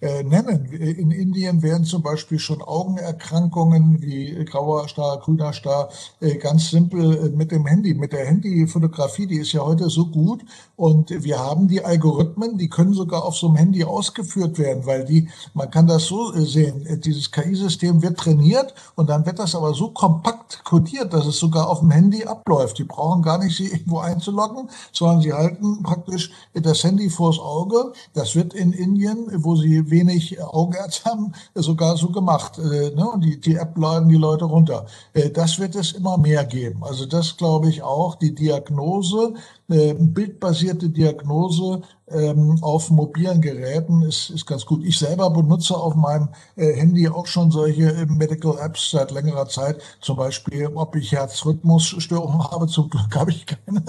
äh, 0.00 0.22
nennen. 0.22 0.64
In 0.72 1.10
Indien 1.10 1.60
werden 1.62 1.84
zum 1.84 2.02
Beispiel 2.02 2.38
schon 2.38 2.62
Augenerkrankungen 2.62 4.00
wie 4.00 4.42
grauer 4.46 4.88
Star, 4.88 5.18
grüner 5.18 5.52
Star 5.52 5.90
äh, 6.20 6.36
ganz 6.36 6.70
simpel 6.70 7.26
äh, 7.26 7.28
mit 7.36 7.52
dem 7.52 7.66
Handy, 7.66 7.92
mit 7.92 8.14
der 8.14 8.24
Handyfotografie, 8.24 9.26
die 9.26 9.40
ist 9.40 9.52
ja 9.52 9.60
heute 9.60 9.90
so 9.90 10.06
gut 10.06 10.40
und 10.74 11.10
wir 11.10 11.38
haben 11.38 11.68
die 11.68 11.84
Algorithmen, 11.84 12.56
die 12.56 12.70
können 12.70 12.94
sogar 12.94 13.26
auf 13.26 13.36
so 13.36 13.48
einem 13.48 13.56
Handy 13.56 13.84
ausgeführt 13.84 14.58
werden, 14.58 14.86
weil 14.86 15.04
die, 15.04 15.28
man 15.52 15.70
kann 15.70 15.86
das 15.86 16.06
so 16.06 16.32
äh, 16.32 16.46
sehen, 16.46 17.02
dieses 17.04 17.30
KI-System 17.30 18.00
wird 18.00 18.16
trainiert 18.16 18.72
und 18.94 19.10
dann 19.10 19.26
wird 19.26 19.38
das 19.38 19.54
aber 19.54 19.74
so 19.74 19.90
kompakt 19.90 20.64
kodiert, 20.64 21.12
dass 21.12 21.26
es 21.26 21.38
sogar 21.38 21.68
auf 21.68 21.80
dem 21.80 21.90
Handy 21.90 22.24
abläuft. 22.24 22.78
Die 22.78 22.84
brauchen 22.84 23.20
gar 23.20 23.36
nicht 23.36 23.54
sie 23.54 23.66
irgendwo 23.66 23.98
einzubauen 23.98 24.29
einzuloggen, 24.30 24.70
sondern 24.92 25.20
sie 25.20 25.32
halten 25.32 25.82
praktisch 25.82 26.30
das 26.54 26.84
Handy 26.84 27.10
vors 27.10 27.38
Auge. 27.38 27.92
Das 28.14 28.34
wird 28.34 28.54
in 28.54 28.72
Indien, 28.72 29.28
wo 29.44 29.56
sie 29.56 29.90
wenig 29.90 30.42
Augenärzt 30.42 31.04
haben, 31.04 31.32
sogar 31.54 31.96
so 31.96 32.10
gemacht. 32.10 32.58
Äh, 32.58 32.94
ne? 32.94 33.10
Und 33.10 33.22
die, 33.22 33.40
die 33.40 33.56
App 33.56 33.76
laden 33.76 34.08
die 34.08 34.16
Leute 34.16 34.44
runter. 34.44 34.86
Äh, 35.12 35.30
das 35.30 35.58
wird 35.58 35.74
es 35.74 35.92
immer 35.92 36.18
mehr 36.18 36.44
geben. 36.44 36.82
Also 36.84 37.06
das 37.06 37.36
glaube 37.36 37.68
ich 37.68 37.82
auch. 37.82 38.14
Die 38.16 38.34
Diagnose, 38.34 39.34
äh, 39.70 39.94
bildbasierte 39.94 40.88
Diagnose 40.88 41.82
ähm, 42.10 42.58
auf 42.60 42.90
mobilen 42.90 43.40
Geräten 43.40 44.02
ist, 44.02 44.30
ist 44.30 44.46
ganz 44.46 44.66
gut. 44.66 44.84
Ich 44.84 44.98
selber 44.98 45.30
benutze 45.30 45.76
auf 45.76 45.94
meinem 45.94 46.28
äh, 46.56 46.72
Handy 46.72 47.08
auch 47.08 47.26
schon 47.26 47.50
solche 47.50 47.92
äh, 47.92 48.06
Medical 48.06 48.58
Apps 48.58 48.90
seit 48.90 49.10
längerer 49.10 49.48
Zeit. 49.48 49.80
Zum 50.00 50.16
Beispiel, 50.16 50.66
ob 50.74 50.96
ich 50.96 51.12
Herzrhythmusstörungen 51.12 52.42
habe. 52.50 52.66
Zum 52.66 52.90
Glück 52.90 53.14
habe 53.14 53.30
ich 53.30 53.46
keine. 53.46 53.84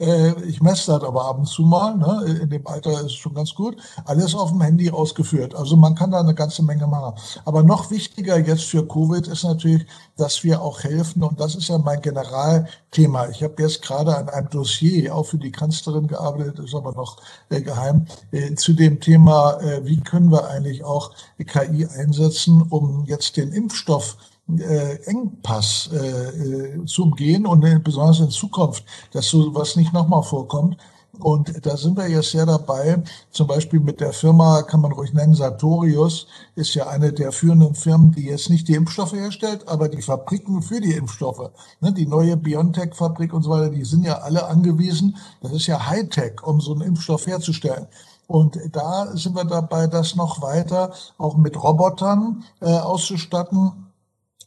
Äh, 0.00 0.32
ich 0.44 0.62
messe 0.62 0.92
das 0.92 1.02
aber 1.02 1.26
ab 1.26 1.38
und 1.38 1.46
zu 1.46 1.62
mal. 1.62 1.96
Ne? 1.96 2.40
In 2.42 2.50
dem 2.50 2.66
Alter 2.66 2.92
ist 2.92 3.06
es 3.06 3.14
schon 3.14 3.34
ganz 3.34 3.54
gut. 3.54 3.76
Alles 4.04 4.34
auf 4.34 4.50
dem 4.50 4.62
Handy 4.62 4.90
ausgeführt. 4.90 5.54
Also 5.54 5.76
man 5.76 5.94
kann 5.94 6.10
da 6.10 6.20
eine 6.20 6.34
ganze 6.34 6.62
Menge 6.62 6.86
machen. 6.86 7.18
Aber 7.44 7.62
noch 7.62 7.90
wichtiger 7.90 8.38
jetzt 8.38 8.64
für 8.64 8.86
Covid 8.86 9.26
ist 9.28 9.44
natürlich, 9.44 9.86
dass 10.16 10.44
wir 10.44 10.62
auch 10.62 10.82
helfen. 10.82 11.22
Und 11.22 11.40
das 11.40 11.54
ist 11.54 11.68
ja 11.68 11.78
mein 11.78 12.00
Generalthema. 12.00 13.28
Ich 13.28 13.42
habe 13.42 13.62
jetzt 13.62 13.82
gerade 13.82 14.16
an 14.16 14.28
einem 14.28 14.48
Dossier 14.48 15.14
auch 15.14 15.24
für 15.24 15.38
die 15.38 15.52
Kanzlerin 15.52 16.06
gearbeitet, 16.06 16.58
ist 16.58 16.74
aber 16.74 16.92
noch 16.92 17.18
äh, 17.50 17.60
geheim, 17.60 18.06
äh, 18.32 18.54
zu 18.54 18.72
dem 18.72 19.00
Thema, 19.00 19.60
äh, 19.60 19.84
wie 19.84 20.00
können 20.00 20.30
wir 20.30 20.48
eigentlich 20.48 20.84
auch 20.84 21.12
KI 21.38 21.86
einsetzen, 21.86 22.62
um 22.62 23.04
jetzt 23.06 23.36
den 23.36 23.52
Impfstoff 23.52 24.16
äh, 24.48 24.96
Engpass 25.06 25.90
äh, 25.92 26.84
zu 26.86 27.02
umgehen 27.02 27.46
und 27.46 27.82
besonders 27.82 28.20
in 28.20 28.30
Zukunft, 28.30 28.84
dass 29.12 29.28
so 29.28 29.54
was 29.54 29.76
nicht 29.76 29.92
nochmal 29.92 30.22
vorkommt. 30.22 30.76
Und 31.18 31.64
da 31.64 31.76
sind 31.76 31.96
wir 31.96 32.08
jetzt 32.08 32.30
sehr 32.30 32.46
dabei, 32.46 33.02
zum 33.30 33.46
Beispiel 33.46 33.80
mit 33.80 34.00
der 34.00 34.12
Firma, 34.12 34.62
kann 34.62 34.80
man 34.80 34.92
ruhig 34.92 35.12
nennen, 35.12 35.34
Sartorius, 35.34 36.26
ist 36.54 36.74
ja 36.74 36.88
eine 36.88 37.12
der 37.12 37.32
führenden 37.32 37.74
Firmen, 37.74 38.12
die 38.12 38.26
jetzt 38.26 38.50
nicht 38.50 38.68
die 38.68 38.74
Impfstoffe 38.74 39.12
herstellt, 39.12 39.66
aber 39.66 39.88
die 39.88 40.02
Fabriken 40.02 40.62
für 40.62 40.80
die 40.80 40.92
Impfstoffe. 40.92 41.50
Ne, 41.80 41.92
die 41.92 42.06
neue 42.06 42.36
BioNTech-Fabrik 42.36 43.32
und 43.32 43.42
so 43.42 43.50
weiter, 43.50 43.70
die 43.70 43.84
sind 43.84 44.04
ja 44.04 44.18
alle 44.18 44.46
angewiesen, 44.46 45.16
das 45.40 45.52
ist 45.52 45.66
ja 45.66 45.86
Hightech, 45.86 46.42
um 46.42 46.60
so 46.60 46.72
einen 46.72 46.82
Impfstoff 46.82 47.26
herzustellen. 47.26 47.86
Und 48.26 48.58
da 48.72 49.16
sind 49.16 49.36
wir 49.36 49.44
dabei, 49.44 49.86
das 49.86 50.16
noch 50.16 50.42
weiter 50.42 50.92
auch 51.16 51.36
mit 51.36 51.62
Robotern 51.62 52.44
äh, 52.60 52.66
auszustatten 52.66 53.85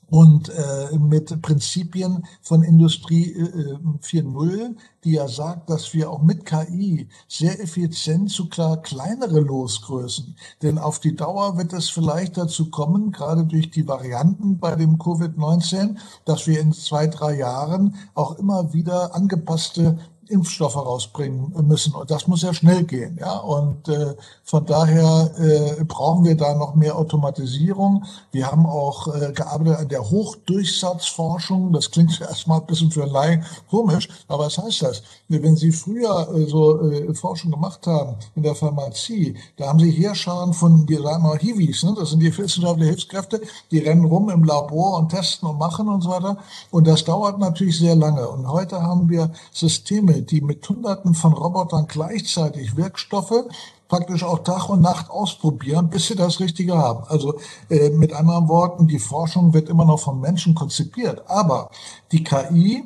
und 0.10 0.50
äh, 0.50 0.98
mit 0.98 1.42
Prinzipien 1.42 2.26
von 2.42 2.64
Industrie 2.64 3.34
äh, 3.34 3.78
4.0, 4.02 4.76
die 5.04 5.12
ja 5.12 5.28
sagt, 5.28 5.70
dass 5.70 5.94
wir 5.94 6.10
auch 6.10 6.22
mit 6.22 6.46
KI 6.46 7.08
sehr 7.28 7.62
effizient 7.62 8.30
zu 8.32 8.50
klar 8.50 8.82
kleinere 8.82 9.40
Losgrößen, 9.40 10.36
denn 10.62 10.78
auf 10.78 11.00
die 11.00 11.16
Dauer 11.16 11.58
wird 11.58 11.74
es 11.74 11.90
vielleicht 11.90 12.38
dazu 12.38 12.70
kommen, 12.70 13.12
gerade 13.12 13.46
durch 13.46 13.72
die 13.72 13.88
Varianten 13.88 14.58
bei 14.60 14.76
dem 14.76 14.98
Covid-19, 14.98 15.98
dass 16.26 16.48
wir 16.48 16.60
in 16.60 16.74
zwei, 16.74 17.08
drei 17.08 17.38
Jahren 17.38 17.96
auch 18.14 18.38
immer 18.38 18.74
wieder 18.74 19.16
angepasste 19.16 20.00
Impfstoffe 20.30 20.76
rausbringen 20.76 21.54
müssen. 21.68 21.94
Und 21.94 22.10
das 22.10 22.28
muss 22.28 22.44
ja 22.44 22.54
schnell 22.54 22.84
gehen. 22.84 23.18
Ja? 23.20 23.38
Und 23.38 23.88
äh, 23.90 24.16
von 24.44 24.66
daher 24.66 25.32
äh, 25.38 25.84
brauchen 25.84 26.24
wir 26.24 26.36
da 26.36 26.54
noch 26.54 26.76
mehr 26.76 26.96
Automatisierung. 26.96 28.06
Wir 28.32 28.52
haben 28.52 28.66
auch 28.66 29.14
äh, 29.14 29.32
gearbeitet 29.34 29.78
an 29.78 29.90
der 29.90 30.10
Hochdurchsatzforschung. 30.10 31.74
Das 31.74 31.92
klingt 31.92 32.22
erstmal 32.22 32.60
ein 32.62 32.68
bisschen 32.68 32.92
für 32.92 33.06
Laien 33.06 33.44
komisch, 33.70 34.08
aber 34.28 34.46
was 34.46 34.58
heißt 34.58 34.84
das? 34.84 35.04
Wenn 35.32 35.56
Sie 35.56 35.72
früher 35.72 36.28
äh, 36.34 36.48
so 36.48 36.82
äh, 36.90 37.14
Forschung 37.14 37.52
gemacht 37.52 37.86
haben 37.86 38.16
in 38.34 38.42
der 38.42 38.56
Pharmazie, 38.56 39.36
da 39.58 39.68
haben 39.68 39.78
Sie 39.78 39.92
Heerscharen 39.92 40.54
von, 40.54 40.90
wir 40.90 41.04
sagen 41.04 41.22
mal 41.22 41.38
Hiwis, 41.38 41.84
ne? 41.84 41.94
das 41.96 42.10
sind 42.10 42.22
die 42.22 42.36
wissenschaftlichen 42.36 42.90
Hilfskräfte, 42.90 43.40
die 43.70 43.78
rennen 43.78 44.06
rum 44.06 44.32
im 44.32 44.44
Labor 44.44 44.98
und 44.98 45.10
testen 45.10 45.48
und 45.48 45.60
machen 45.60 45.88
und 45.88 46.02
so 46.02 46.10
weiter. 46.10 46.38
Und 46.72 46.88
das 46.88 47.04
dauert 47.04 47.38
natürlich 47.38 47.78
sehr 47.78 47.96
lange. 47.96 48.28
Und 48.28 48.48
heute 48.48 48.82
haben 48.82 49.08
wir 49.08 49.32
Systeme, 49.54 50.24
die 50.24 50.42
mit 50.42 50.68
Hunderten 50.68 51.14
von 51.14 51.34
Robotern 51.34 51.86
gleichzeitig 51.88 52.76
Wirkstoffe 52.76 53.46
praktisch 53.88 54.24
auch 54.24 54.40
Tag 54.40 54.68
und 54.70 54.82
Nacht 54.82 55.12
ausprobieren, 55.12 55.92
bis 55.92 56.08
sie 56.08 56.16
das 56.16 56.40
Richtige 56.40 56.76
haben. 56.76 57.04
Also 57.08 57.36
äh, 57.70 57.92
mit 57.92 58.14
anderen 58.14 58.48
Worten, 58.48 58.88
die 58.88 59.00
Forschung 59.00 59.54
wird 59.54 59.70
immer 59.70 59.86
noch 59.86 60.00
von 60.00 60.20
Menschen 60.20 60.56
konzipiert, 60.56 61.22
aber 61.28 61.70
die 62.12 62.24
KI 62.24 62.84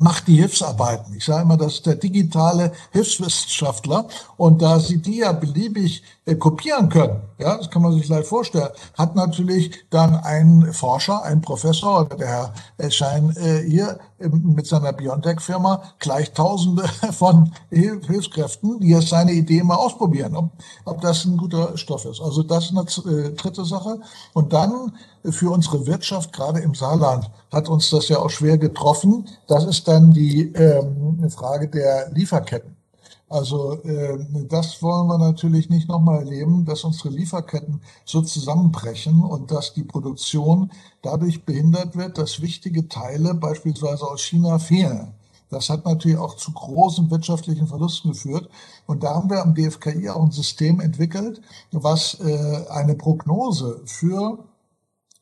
macht 0.00 0.28
die 0.28 0.36
Hilfsarbeiten. 0.36 1.14
Ich 1.14 1.26
sage 1.26 1.42
immer, 1.42 1.58
das 1.58 1.74
ist 1.74 1.86
der 1.86 1.94
digitale 1.94 2.72
Hilfswissenschaftler 2.90 4.08
und 4.36 4.62
da 4.62 4.80
Sie 4.80 4.98
die 4.98 5.18
ja 5.18 5.32
beliebig 5.32 6.02
äh, 6.30 6.36
kopieren 6.36 6.88
können, 6.88 7.22
ja, 7.38 7.56
das 7.56 7.70
kann 7.70 7.82
man 7.82 7.92
sich 7.92 8.08
leicht 8.08 8.28
vorstellen, 8.28 8.68
hat 8.96 9.16
natürlich 9.16 9.72
dann 9.90 10.14
ein 10.14 10.72
Forscher, 10.72 11.22
ein 11.22 11.40
Professor 11.40 12.02
oder 12.02 12.16
der 12.16 12.52
Herr 12.76 12.90
Schein 12.90 13.34
äh, 13.36 13.62
hier 13.66 13.98
mit 14.18 14.66
seiner 14.66 14.92
Biontech-Firma 14.92 15.82
gleich 15.98 16.32
Tausende 16.32 16.84
von 17.12 17.52
Hilfskräften, 17.70 18.80
die 18.80 18.90
jetzt 18.90 19.08
seine 19.08 19.32
Idee 19.32 19.62
mal 19.62 19.76
ausprobieren, 19.76 20.36
ob, 20.36 20.50
ob 20.84 21.00
das 21.00 21.24
ein 21.24 21.36
guter 21.38 21.76
Stoff 21.78 22.04
ist. 22.04 22.20
Also 22.20 22.42
das 22.42 22.70
ist 22.70 23.06
eine 23.06 23.18
äh, 23.18 23.32
dritte 23.32 23.64
Sache. 23.64 24.00
Und 24.34 24.52
dann 24.52 24.92
für 25.24 25.50
unsere 25.50 25.86
Wirtschaft, 25.86 26.32
gerade 26.32 26.60
im 26.60 26.74
Saarland, 26.74 27.30
hat 27.50 27.68
uns 27.68 27.90
das 27.90 28.08
ja 28.08 28.18
auch 28.18 28.30
schwer 28.30 28.58
getroffen. 28.58 29.26
Das 29.48 29.64
ist 29.64 29.88
dann 29.88 30.12
die 30.12 30.52
ähm, 30.52 31.28
Frage 31.30 31.68
der 31.68 32.10
Lieferketten. 32.12 32.79
Also 33.30 33.80
äh, 33.84 34.18
das 34.48 34.82
wollen 34.82 35.06
wir 35.06 35.16
natürlich 35.16 35.70
nicht 35.70 35.88
nochmal 35.88 36.18
erleben, 36.18 36.64
dass 36.64 36.82
unsere 36.82 37.10
Lieferketten 37.10 37.80
so 38.04 38.22
zusammenbrechen 38.22 39.22
und 39.22 39.52
dass 39.52 39.72
die 39.72 39.84
Produktion 39.84 40.72
dadurch 41.02 41.44
behindert 41.44 41.96
wird, 41.96 42.18
dass 42.18 42.42
wichtige 42.42 42.88
Teile 42.88 43.34
beispielsweise 43.34 44.04
aus 44.04 44.20
China 44.22 44.58
fehlen. 44.58 45.14
Das 45.48 45.70
hat 45.70 45.84
natürlich 45.84 46.18
auch 46.18 46.34
zu 46.36 46.52
großen 46.52 47.08
wirtschaftlichen 47.10 47.68
Verlusten 47.68 48.10
geführt. 48.12 48.50
Und 48.86 49.04
da 49.04 49.14
haben 49.14 49.30
wir 49.30 49.42
am 49.42 49.54
DFKI 49.54 50.10
auch 50.10 50.24
ein 50.24 50.32
System 50.32 50.80
entwickelt, 50.80 51.40
was 51.70 52.18
äh, 52.20 52.66
eine 52.68 52.96
Prognose 52.96 53.80
für 53.84 54.44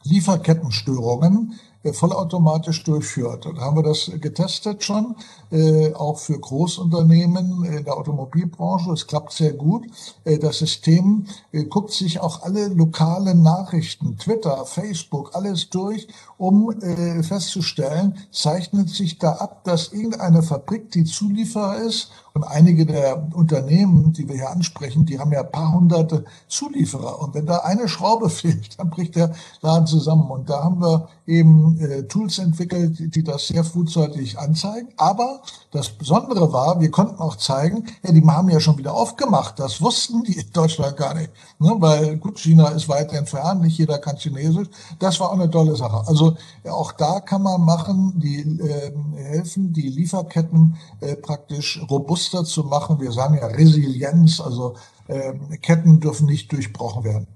Lieferkettenstörungen 0.05 1.59
vollautomatisch 1.92 2.82
durchführt. 2.85 3.47
Da 3.47 3.61
haben 3.61 3.76
wir 3.76 3.82
das 3.82 4.11
getestet 4.20 4.82
schon, 4.85 5.14
äh, 5.50 5.92
auch 5.94 6.18
für 6.18 6.38
Großunternehmen 6.38 7.64
in 7.64 7.85
der 7.85 7.97
Automobilbranche. 7.97 8.92
Es 8.92 9.06
klappt 9.06 9.32
sehr 9.32 9.52
gut. 9.52 9.87
Äh, 10.25 10.38
das 10.38 10.58
System 10.58 11.26
äh, 11.52 11.64
guckt 11.64 11.92
sich 11.92 12.20
auch 12.20 12.42
alle 12.42 12.68
lokalen 12.68 13.42
Nachrichten, 13.42 14.18
Twitter, 14.18 14.66
Facebook, 14.66 15.35
alles 15.35 15.70
durch, 15.70 16.08
um 16.37 16.70
äh, 16.80 17.23
festzustellen, 17.23 18.16
zeichnet 18.32 18.90
sich 18.90 19.18
da 19.18 19.32
ab, 19.32 19.64
dass 19.64 19.92
irgendeine 19.92 20.42
Fabrik, 20.42 20.90
die 20.90 21.04
Zulieferer 21.04 21.78
ist, 21.78 22.11
und 22.38 22.45
einige 22.45 22.87
der 22.87 23.26
Unternehmen, 23.35 24.12
die 24.12 24.28
wir 24.28 24.37
hier 24.37 24.50
ansprechen, 24.50 25.04
die 25.04 25.18
haben 25.18 25.33
ja 25.33 25.42
paar 25.42 25.75
hunderte 25.75 26.25
Zulieferer. 26.47 27.21
Und 27.21 27.35
wenn 27.35 27.47
da 27.47 27.59
eine 27.59 27.88
Schraube 27.88 28.30
fehlt, 28.38 28.78
dann 28.78 28.90
bricht 28.90 29.16
der 29.16 29.35
Laden 29.61 29.88
zusammen. 29.88 30.30
Und 30.30 30.49
da 30.49 30.62
haben 30.62 30.80
wir 30.80 31.09
eben 31.26 31.80
äh, 31.80 32.04
Tools 32.04 32.38
entwickelt, 32.38 33.14
die 33.14 33.25
das 33.25 33.49
sehr 33.49 33.64
frühzeitig 33.64 34.38
anzeigen. 34.38 34.88
Aber 34.97 35.42
das 35.73 35.88
Besondere 35.88 36.52
war, 36.52 36.80
wir 36.80 36.92
konnten 36.92 37.21
auch 37.21 37.35
zeigen, 37.37 37.85
ja, 38.04 38.12
die 38.12 38.25
haben 38.25 38.49
ja 38.50 38.61
schon 38.61 38.78
wieder 38.78 38.95
aufgemacht. 38.95 39.59
Das 39.59 39.83
wussten 39.83 40.23
die 40.23 40.38
in 40.38 40.52
Deutschland 40.52 40.97
gar 40.97 41.14
nicht. 41.14 41.30
Ne? 41.59 41.75
Weil 41.78 42.18
gut, 42.18 42.38
China 42.38 42.68
ist 42.68 42.88
weit 42.88 43.12
entfernt, 43.12 43.62
nicht 43.62 43.78
jeder 43.78 43.99
kann 43.99 44.16
Chinesisch. 44.16 44.68
Das 45.00 45.18
war 45.18 45.30
auch 45.30 45.35
eine 45.35 45.50
tolle 45.50 45.75
Sache. 45.75 46.07
Also 46.07 46.37
auch 46.71 46.92
da 46.92 47.18
kann 47.18 47.42
man 47.42 47.62
machen, 47.62 48.12
die 48.16 48.38
äh, 48.61 48.92
helfen, 49.16 49.73
die 49.73 49.88
Lieferketten 49.88 50.76
äh, 51.00 51.16
praktisch 51.16 51.83
robust 51.90 52.27
robuster 52.28 52.44
zu 52.44 52.64
machen. 52.64 53.00
Wir 53.00 53.12
sagen 53.12 53.37
ja 53.37 53.47
Resilienz, 53.47 54.40
also 54.40 54.76
äh, 55.06 55.32
Ketten 55.58 56.00
dürfen 56.00 56.26
nicht 56.26 56.52
durchbrochen 56.52 57.04
werden. 57.04 57.26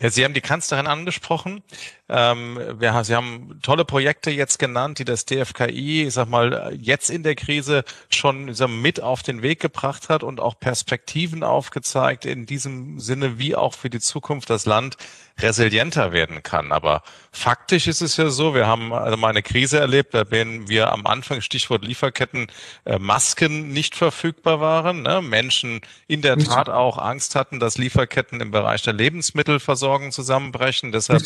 Ja, 0.00 0.10
Sie 0.10 0.24
haben 0.24 0.34
die 0.34 0.40
Kanzlerin 0.40 0.88
angesprochen. 0.88 1.62
Ähm, 2.08 2.58
wir, 2.78 3.04
Sie 3.04 3.14
haben 3.14 3.60
tolle 3.62 3.84
Projekte 3.84 4.32
jetzt 4.32 4.58
genannt, 4.58 4.98
die 4.98 5.04
das 5.04 5.26
DFKI, 5.26 6.02
ich 6.02 6.14
sag 6.14 6.28
mal, 6.28 6.76
jetzt 6.76 7.08
in 7.08 7.22
der 7.22 7.36
Krise 7.36 7.84
schon 8.10 8.52
sag, 8.52 8.66
mit 8.66 9.00
auf 9.00 9.22
den 9.22 9.42
Weg 9.42 9.60
gebracht 9.60 10.08
hat 10.08 10.24
und 10.24 10.40
auch 10.40 10.58
Perspektiven 10.58 11.44
aufgezeigt 11.44 12.24
in 12.24 12.46
diesem 12.46 12.98
Sinne, 12.98 13.38
wie 13.38 13.54
auch 13.54 13.74
für 13.74 13.90
die 13.90 14.00
Zukunft 14.00 14.50
das 14.50 14.66
Land 14.66 14.96
resilienter 15.42 16.12
werden 16.12 16.42
kann. 16.42 16.72
Aber 16.72 17.02
faktisch 17.32 17.86
ist 17.86 18.00
es 18.00 18.16
ja 18.16 18.30
so, 18.30 18.54
wir 18.54 18.66
haben 18.66 18.92
also 18.92 19.16
mal 19.16 19.28
eine 19.28 19.42
Krise 19.42 19.78
erlebt, 19.78 20.12
bei 20.12 20.24
denen 20.24 20.68
wir 20.68 20.92
am 20.92 21.06
Anfang, 21.06 21.40
Stichwort 21.40 21.84
Lieferketten, 21.84 22.46
äh, 22.84 22.98
Masken 22.98 23.68
nicht 23.68 23.94
verfügbar 23.94 24.60
waren. 24.60 25.02
Ne? 25.02 25.22
Menschen 25.22 25.80
in 26.06 26.22
der 26.22 26.38
Tat 26.38 26.68
auch 26.68 26.98
Angst 26.98 27.34
hatten, 27.34 27.60
dass 27.60 27.78
Lieferketten 27.78 28.40
im 28.40 28.50
Bereich 28.50 28.82
der 28.82 28.92
Lebensmittelversorgung 28.92 30.12
zusammenbrechen, 30.12 30.92
deshalb 30.92 31.22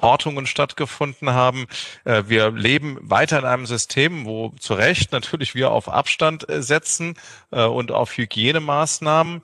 Hortungen 0.00 0.46
stattgefunden 0.46 1.30
haben. 1.30 1.66
Äh, 2.04 2.24
wir 2.26 2.50
leben 2.50 2.98
weiter 3.02 3.38
in 3.38 3.44
einem 3.44 3.66
System, 3.66 4.24
wo 4.24 4.50
zu 4.58 4.74
Recht 4.74 5.12
natürlich 5.12 5.54
wir 5.54 5.70
auf 5.70 5.88
Abstand 5.88 6.48
äh, 6.48 6.62
setzen 6.62 7.14
äh, 7.50 7.64
und 7.64 7.92
auf 7.92 8.16
Hygienemaßnahmen. 8.16 9.42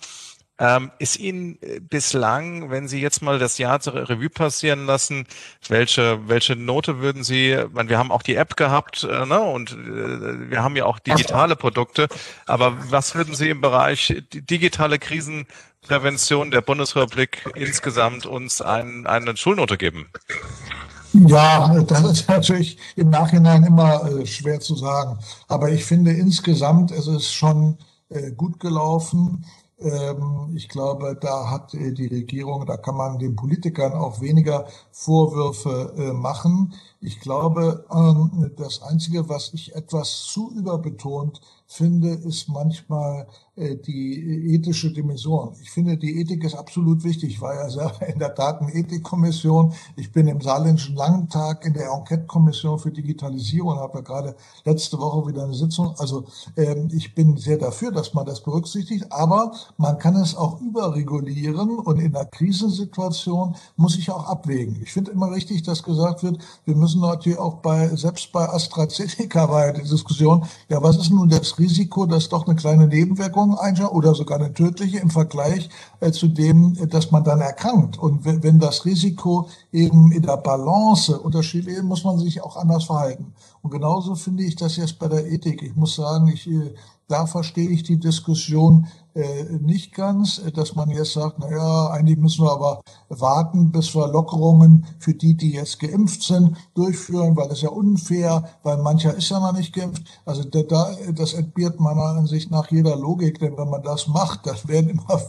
Ähm, 0.57 0.93
ist 1.01 1.19
Ihnen 1.19 1.59
äh, 1.63 1.81
bislang, 1.81 2.71
wenn 2.71 2.87
Sie 2.87 3.01
jetzt 3.01 3.23
mal 3.23 3.41
das 3.41 3.59
Jahr 3.59 3.81
zur 3.81 4.09
Revue 4.09 4.31
passieren 4.31 4.87
lassen, 4.87 5.27
welche, 5.67 6.29
welche 6.29 6.55
Note 6.55 7.01
würden 7.01 7.25
Sie, 7.25 7.59
meine, 7.73 7.89
wir 7.89 7.99
haben 7.99 8.13
auch 8.13 8.23
die 8.23 8.37
App 8.37 8.57
gehabt 8.57 9.03
äh, 9.03 9.27
ne, 9.27 9.41
und 9.41 9.73
äh, 9.73 10.51
wir 10.51 10.63
haben 10.63 10.77
ja 10.77 10.85
auch 10.85 11.01
digitale 11.01 11.57
Produkte, 11.57 12.07
aber 12.47 12.77
was 12.89 13.17
würden 13.17 13.35
Sie 13.35 13.51
im 13.51 13.61
Bereich 13.61 14.23
digitale 14.33 15.01
Krisenprävention 15.01 16.53
der 16.53 16.61
Bundesrepublik 16.61 17.51
insgesamt 17.57 18.25
uns 18.25 18.63
ein, 18.63 19.09
eine 19.09 19.37
Schulnote 19.37 19.77
geben? 19.77 20.07
Ja, 21.15 21.81
das 21.83 22.05
ist 22.05 22.29
natürlich 22.29 22.77
im 22.97 23.11
Nachhinein 23.11 23.63
immer 23.65 24.05
äh, 24.05 24.27
schwer 24.27 24.59
zu 24.61 24.75
sagen. 24.75 25.19
Aber 25.47 25.71
ich 25.71 25.85
finde 25.85 26.13
insgesamt, 26.13 26.91
es 26.91 27.07
ist 27.07 27.33
schon 27.33 27.79
äh, 28.09 28.33
gut 28.33 28.59
gelaufen. 28.59 29.45
Ähm, 29.79 30.53
ich 30.57 30.69
glaube, 30.69 31.17
da 31.21 31.51
hat 31.51 31.75
äh, 31.75 31.93
die 31.93 32.07
Regierung, 32.07 32.65
da 32.67 32.77
kann 32.77 32.97
man 32.97 33.19
den 33.19 33.35
Politikern 33.37 33.93
auch 33.93 34.21
weniger 34.21 34.67
Vorwürfe 34.93 35.95
äh, 35.99 36.13
machen. 36.13 36.75
Ich 37.07 37.21
glaube, 37.21 37.85
ähm, 37.93 38.53
das 38.57 38.81
Einzige, 38.81 39.29
was 39.29 39.53
ich 39.53 39.75
etwas 39.75 40.23
zu 40.23 40.51
überbetont 40.53 41.39
finde, 41.67 42.11
ist 42.11 42.49
manchmal 42.49 43.27
äh, 43.57 43.77
die 43.77 44.55
ethische 44.55 44.93
Dimension. 44.93 45.55
Ich 45.61 45.71
finde, 45.71 45.97
die 45.97 46.21
Ethik 46.21 46.45
ist 46.45 46.55
absolut 46.55 47.05
wichtig. 47.05 47.35
Ich 47.35 47.41
war 47.41 47.55
ja 47.55 47.69
selber 47.69 48.07
in 48.07 48.19
der 48.19 48.31
Datenethikkommission. 48.31 49.73
Ich 49.97 50.13
bin 50.13 50.29
im 50.29 50.41
Saarländischen 50.41 50.97
Landtag 50.97 51.65
in 51.65 51.75
der 51.75 51.91
Enquete-Kommission 51.91 52.79
für 52.79 52.91
Digitalisierung, 52.91 53.79
habe 53.79 53.99
ja 53.99 54.05
gerade 54.05 54.37
letzte 54.65 54.99
Woche 54.99 55.29
wieder 55.29 55.45
eine 55.45 55.55
Sitzung. 55.55 55.95
Also 55.99 56.25
ähm, 56.57 56.89
ich 56.93 57.15
bin 57.15 57.37
sehr 57.37 57.59
dafür, 57.59 57.93
dass 57.93 58.15
man 58.15 58.27
das 58.27 58.43
berücksichtigt, 58.43 59.07
aber 59.11 59.53
man 59.77 59.99
kann 59.99 60.17
es 60.17 60.35
auch 60.35 60.61
überregulieren 60.61 61.79
und 61.79 61.99
in 61.99 62.15
einer 62.15 62.27
Krisensituation 62.27 63.57
muss 63.77 63.97
ich 63.97 64.11
auch 64.11 64.27
abwägen. 64.27 64.81
Ich 64.83 64.93
finde 64.93 65.13
immer 65.13 65.31
richtig, 65.31 65.63
dass 65.63 65.83
gesagt 65.83 66.23
wird, 66.23 66.39
wir 66.65 66.77
müssen 66.77 66.94
natürlich 66.95 67.39
auch 67.39 67.55
bei, 67.55 67.89
selbst 67.97 68.33
bei 68.33 68.49
AstraZeneca 68.49 69.49
war 69.49 69.67
ja 69.67 69.73
die 69.73 69.83
Diskussion, 69.83 70.45
ja, 70.69 70.83
was 70.83 70.97
ist 70.97 71.11
nun 71.11 71.29
das 71.29 71.59
Risiko, 71.59 72.07
dass 72.07 72.29
doch 72.29 72.47
eine 72.47 72.57
kleine 72.57 72.87
Nebenwirkung 72.87 73.59
einschaltet 73.59 73.95
oder 73.95 74.15
sogar 74.15 74.39
eine 74.39 74.53
tödliche 74.53 74.99
im 74.99 75.11
Vergleich 75.11 75.69
äh, 76.01 76.11
zu 76.13 76.29
dem, 76.29 76.77
äh, 76.81 76.87
dass 76.87 77.11
man 77.11 77.25
dann 77.25 77.41
erkrankt. 77.41 77.99
Und 77.99 78.25
wenn, 78.25 78.43
wenn 78.43 78.59
das 78.59 78.85
Risiko 78.85 79.49
eben 79.73 80.13
in 80.13 80.23
der 80.23 80.37
Balance 80.37 81.19
unterschiedlich 81.19 81.77
ist, 81.77 81.85
muss 81.85 82.05
man 82.05 82.19
sich 82.19 82.43
auch 82.43 82.57
anders 82.57 82.85
verhalten. 82.85 83.33
Und 83.63 83.71
genauso 83.71 84.15
finde 84.15 84.45
ich 84.45 84.57
das 84.57 84.77
jetzt 84.77 84.99
bei 84.99 85.09
der 85.09 85.27
Ethik. 85.27 85.63
Ich 85.63 85.75
muss 85.75 85.97
sagen, 85.97 86.29
ich, 86.29 86.47
äh, 86.47 86.75
da 87.15 87.27
verstehe 87.27 87.71
ich 87.71 87.85
die 87.85 88.01
Diskussion 88.01 88.89
äh, 89.15 89.45
nicht 89.61 89.95
ganz, 89.95 90.43
dass 90.55 90.75
man 90.75 90.91
jetzt 90.91 91.13
sagt, 91.13 91.37
na 91.39 91.49
ja, 91.49 91.87
eigentlich 91.91 92.19
müssen 92.19 92.45
wir 92.45 92.51
aber 92.51 92.81
warten, 93.09 93.71
bis 93.71 93.95
wir 93.95 94.09
Lockerungen 94.09 94.85
für 94.99 95.15
die, 95.15 95.37
die 95.37 95.53
jetzt 95.53 95.79
geimpft 95.79 96.25
sind, 96.25 96.57
durchführen, 96.75 97.37
weil 97.37 97.49
das 97.49 97.63
ja 97.63 97.69
unfair, 97.69 98.43
weil 98.65 98.79
mancher 98.79 99.15
ist 99.15 99.29
ja 99.29 99.39
noch 99.39 99.53
nicht 99.53 99.73
geimpft. 99.73 100.03
Also 100.25 100.43
da, 100.43 100.91
das 101.13 101.35
entbehrt 101.35 101.79
meiner 101.79 102.03
Ansicht 102.03 102.51
nach 102.51 102.69
jeder 102.73 102.97
Logik, 102.97 103.39
denn 103.39 103.57
wenn 103.57 103.71
man 103.71 103.85
das 103.85 104.09
macht, 104.09 104.45
dann 104.49 104.57
werden 104.65 104.91
immer 104.91 105.21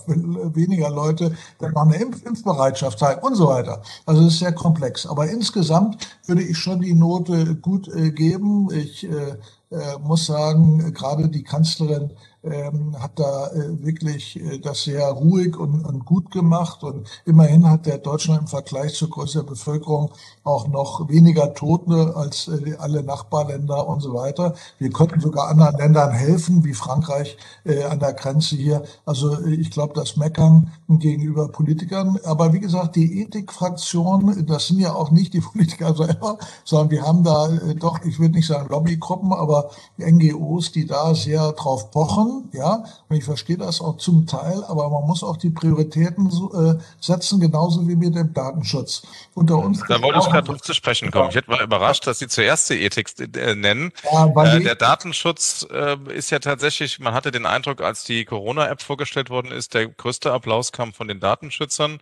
weniger 0.56 0.90
Leute 0.90 1.34
dann 1.60 1.74
noch 1.74 1.84
eine 1.84 1.98
Impf 1.98 2.26
Impfbereitschaft 2.26 2.98
zeigen 2.98 3.22
und 3.22 3.36
so 3.36 3.48
weiter. 3.50 3.84
Also 4.08 4.22
es 4.22 4.34
ist 4.34 4.40
sehr 4.40 4.54
komplex. 4.54 5.06
Aber 5.06 5.30
insgesamt 5.30 5.98
würde 6.26 6.42
ich 6.42 6.58
schon 6.58 6.82
die 6.82 6.96
Note 6.96 7.54
gut 7.54 7.88
äh, 7.90 8.10
geben. 8.10 8.70
Ich 8.74 9.04
äh, 9.04 9.38
äh, 9.76 10.00
muss 10.00 10.26
sagen, 10.26 10.94
gerade 10.94 11.28
die 11.30 11.44
Kanzlerin 11.44 12.12
ähm, 12.46 12.96
hat 13.00 13.20
da 13.20 13.48
äh, 13.48 13.84
wirklich 13.84 14.40
äh, 14.40 14.60
das 14.60 14.84
sehr 14.84 15.08
ruhig 15.08 15.58
und, 15.58 15.84
und, 15.86 16.06
gut 16.06 16.32
gemacht. 16.32 16.84
Und 16.84 17.08
immerhin 17.26 17.70
hat 17.70 17.86
der 17.86 17.98
Deutschland 17.98 18.42
im 18.42 18.48
Vergleich 18.48 18.94
zur 18.94 19.10
Größe 19.10 19.40
der 19.40 19.50
Bevölkerung 19.50 20.12
auch 20.44 20.68
noch 20.68 21.10
weniger 21.10 21.54
Tote 21.54 22.14
als 22.16 22.48
äh, 22.48 22.76
alle 22.78 23.04
Nachbarländer 23.04 23.88
und 23.88 24.02
so 24.02 24.14
weiter. 24.14 24.54
Wir 24.78 24.92
konnten 24.92 25.20
sogar 25.20 25.50
anderen 25.50 25.78
Ländern 25.78 26.12
helfen, 26.12 26.64
wie 26.64 26.74
Frankreich 26.74 27.38
äh, 27.64 27.84
an 27.84 28.00
der 28.00 28.14
Grenze 28.14 28.56
hier. 28.56 28.84
Also 29.06 29.40
äh, 29.42 29.56
ich 29.56 29.72
glaube, 29.72 29.94
das 29.96 30.18
Meckern 30.18 30.72
gegenüber 30.88 31.48
Politikern. 31.48 32.20
Aber 32.26 32.54
wie 32.54 32.60
gesagt, 32.60 32.96
die 32.96 33.22
Ethikfraktion, 33.22 34.46
das 34.46 34.68
sind 34.68 34.80
ja 34.80 34.94
auch 34.94 35.12
nicht 35.12 35.34
die 35.34 35.42
Politiker 35.56 35.96
selber, 35.96 36.38
sondern 36.64 36.92
wir 36.92 37.04
haben 37.04 37.24
da 37.24 37.48
äh, 37.50 37.76
doch, 37.76 38.04
ich 38.04 38.20
würde 38.20 38.36
nicht 38.36 38.48
sagen 38.48 38.70
Lobbygruppen, 38.70 39.34
aber 39.34 39.72
NGOs, 39.98 40.72
die 40.72 40.86
da 40.86 41.16
sehr 41.16 41.52
drauf 41.54 41.92
pochen 41.92 42.35
ja, 42.52 42.86
und 43.10 43.16
ich 43.16 43.24
verstehe 43.24 43.58
das 43.58 43.82
auch 43.82 43.98
zum 43.98 44.26
Teil, 44.28 44.64
aber 44.66 44.90
man 44.90 45.06
muss 45.06 45.24
auch 45.24 45.38
die 45.38 45.50
Prioritäten 45.50 46.28
äh, 46.28 46.82
setzen, 47.00 47.40
genauso 47.40 47.88
wie 47.88 47.96
mit 47.96 48.16
dem 48.16 48.34
Datenschutz. 48.34 49.04
Unter 49.34 49.58
uns. 49.58 49.84
Da 49.88 50.02
wollte 50.02 50.20
ich 50.20 50.26
gerade 50.26 50.48
drauf 50.48 50.62
zu 50.62 50.74
sprechen 50.74 51.12
kommen. 51.12 51.30
Ich 51.30 51.36
hätte 51.36 51.50
mal 51.52 51.62
überrascht, 51.62 52.08
dass 52.08 52.20
Sie 52.20 52.28
zuerst 52.28 52.70
die 52.70 52.82
Ethik 52.82 53.10
äh, 53.20 53.56
nennen. 53.56 53.92
Ja, 54.12 54.28
äh, 54.28 54.62
der 54.62 54.76
Datenschutz 54.76 55.66
äh, 55.72 55.98
ist 56.14 56.32
ja 56.32 56.40
tatsächlich, 56.40 57.00
man 57.00 57.14
hatte 57.14 57.32
den 57.32 57.46
Eindruck, 57.46 57.82
als 57.82 58.04
die 58.04 58.26
Corona-App 58.26 58.82
vorgestellt 58.82 59.30
worden 59.30 59.52
ist, 59.52 59.74
der 59.74 59.88
größte 59.88 60.32
Applaus 60.32 60.72
kam 60.72 60.94
von 60.94 61.08
den 61.08 61.20
Datenschützern. 61.20 62.00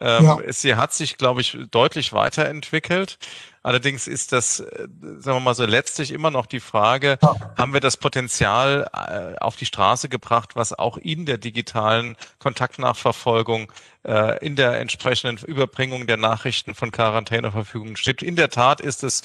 Ähm, 0.00 0.24
ja. 0.24 0.38
Sie 0.48 0.74
hat 0.74 0.92
sich, 0.92 1.18
glaube 1.18 1.40
ich, 1.40 1.56
deutlich 1.70 2.12
weiterentwickelt. 2.12 3.18
Allerdings 3.64 4.08
ist 4.08 4.32
das, 4.32 4.58
äh, 4.58 4.88
sagen 5.18 5.36
wir 5.36 5.40
mal 5.40 5.54
so, 5.54 5.64
letztlich 5.64 6.10
immer 6.10 6.32
noch 6.32 6.46
die 6.46 6.58
Frage, 6.58 7.18
ja. 7.22 7.36
haben 7.56 7.72
wir 7.72 7.80
das 7.80 7.96
Potenzial 7.96 8.88
äh, 8.92 9.38
auf 9.38 9.54
die 9.54 9.66
Straße 9.66 10.08
gebracht, 10.08 10.56
was 10.56 10.76
auch 10.76 10.96
in 10.96 11.26
der 11.26 11.38
digitalen 11.38 12.16
Kontaktnachverfolgung, 12.40 13.70
äh, 14.02 14.44
in 14.44 14.56
der 14.56 14.80
entsprechenden 14.80 15.38
Überbringung 15.46 16.08
der 16.08 16.16
Nachrichten 16.16 16.74
von 16.74 16.90
Quarantäneverfügungen 16.90 17.96
steht. 17.96 18.22
In 18.22 18.34
der 18.34 18.50
Tat 18.50 18.80
ist 18.80 19.04
es 19.04 19.22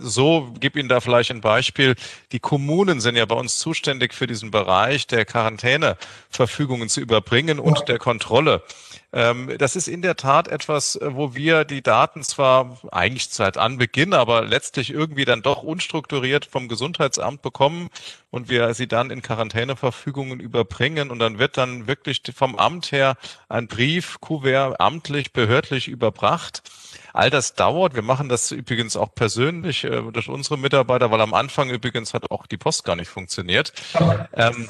so, 0.00 0.52
gib 0.60 0.76
Ihnen 0.76 0.90
da 0.90 1.00
vielleicht 1.00 1.30
ein 1.30 1.40
Beispiel, 1.40 1.94
die 2.32 2.38
Kommunen 2.38 3.00
sind 3.00 3.16
ja 3.16 3.24
bei 3.24 3.34
uns 3.34 3.56
zuständig 3.56 4.12
für 4.12 4.26
diesen 4.26 4.50
Bereich 4.50 5.06
der 5.06 5.24
Quarantäneverfügungen 5.24 6.90
zu 6.90 7.00
überbringen 7.00 7.58
und 7.58 7.78
ja. 7.78 7.84
der 7.86 7.98
Kontrolle. 7.98 8.62
Ähm, 9.12 9.56
das 9.58 9.74
ist 9.74 9.88
in 9.88 10.02
der 10.02 10.16
Tat 10.16 10.46
etwas, 10.46 10.96
äh, 10.96 11.14
wo 11.14 11.34
wir 11.34 11.64
die 11.64 11.82
Daten 11.82 12.22
zwar 12.22 12.78
eigentlich 12.92 13.28
seit 13.28 13.58
Anbeginn, 13.58 14.14
aber 14.14 14.44
letztlich 14.44 14.90
irgendwie 14.90 15.24
dann 15.24 15.42
doch 15.42 15.62
unstrukturiert 15.62 16.44
vom 16.44 16.68
Gesundheitsamt 16.68 17.42
bekommen 17.42 17.90
und 18.30 18.48
wir 18.48 18.72
sie 18.74 18.86
dann 18.86 19.10
in 19.10 19.22
Quarantäneverfügungen 19.22 20.38
überbringen 20.38 21.10
und 21.10 21.18
dann 21.18 21.38
wird 21.38 21.56
dann 21.56 21.88
wirklich 21.88 22.22
vom 22.34 22.56
Amt 22.56 22.92
her 22.92 23.16
ein 23.48 23.66
Brief, 23.66 24.20
Kuvert, 24.20 24.80
amtlich, 24.80 25.32
behördlich 25.32 25.88
überbracht. 25.88 26.62
All 27.12 27.30
das 27.30 27.54
dauert. 27.54 27.96
Wir 27.96 28.02
machen 28.02 28.28
das 28.28 28.52
übrigens 28.52 28.96
auch 28.96 29.12
persönlich 29.12 29.82
äh, 29.82 30.02
durch 30.12 30.28
unsere 30.28 30.56
Mitarbeiter, 30.56 31.10
weil 31.10 31.20
am 31.20 31.34
Anfang 31.34 31.68
übrigens 31.70 32.14
hat 32.14 32.30
auch 32.30 32.46
die 32.46 32.56
Post 32.56 32.84
gar 32.84 32.94
nicht 32.94 33.08
funktioniert. 33.08 33.72
Ähm, 34.34 34.68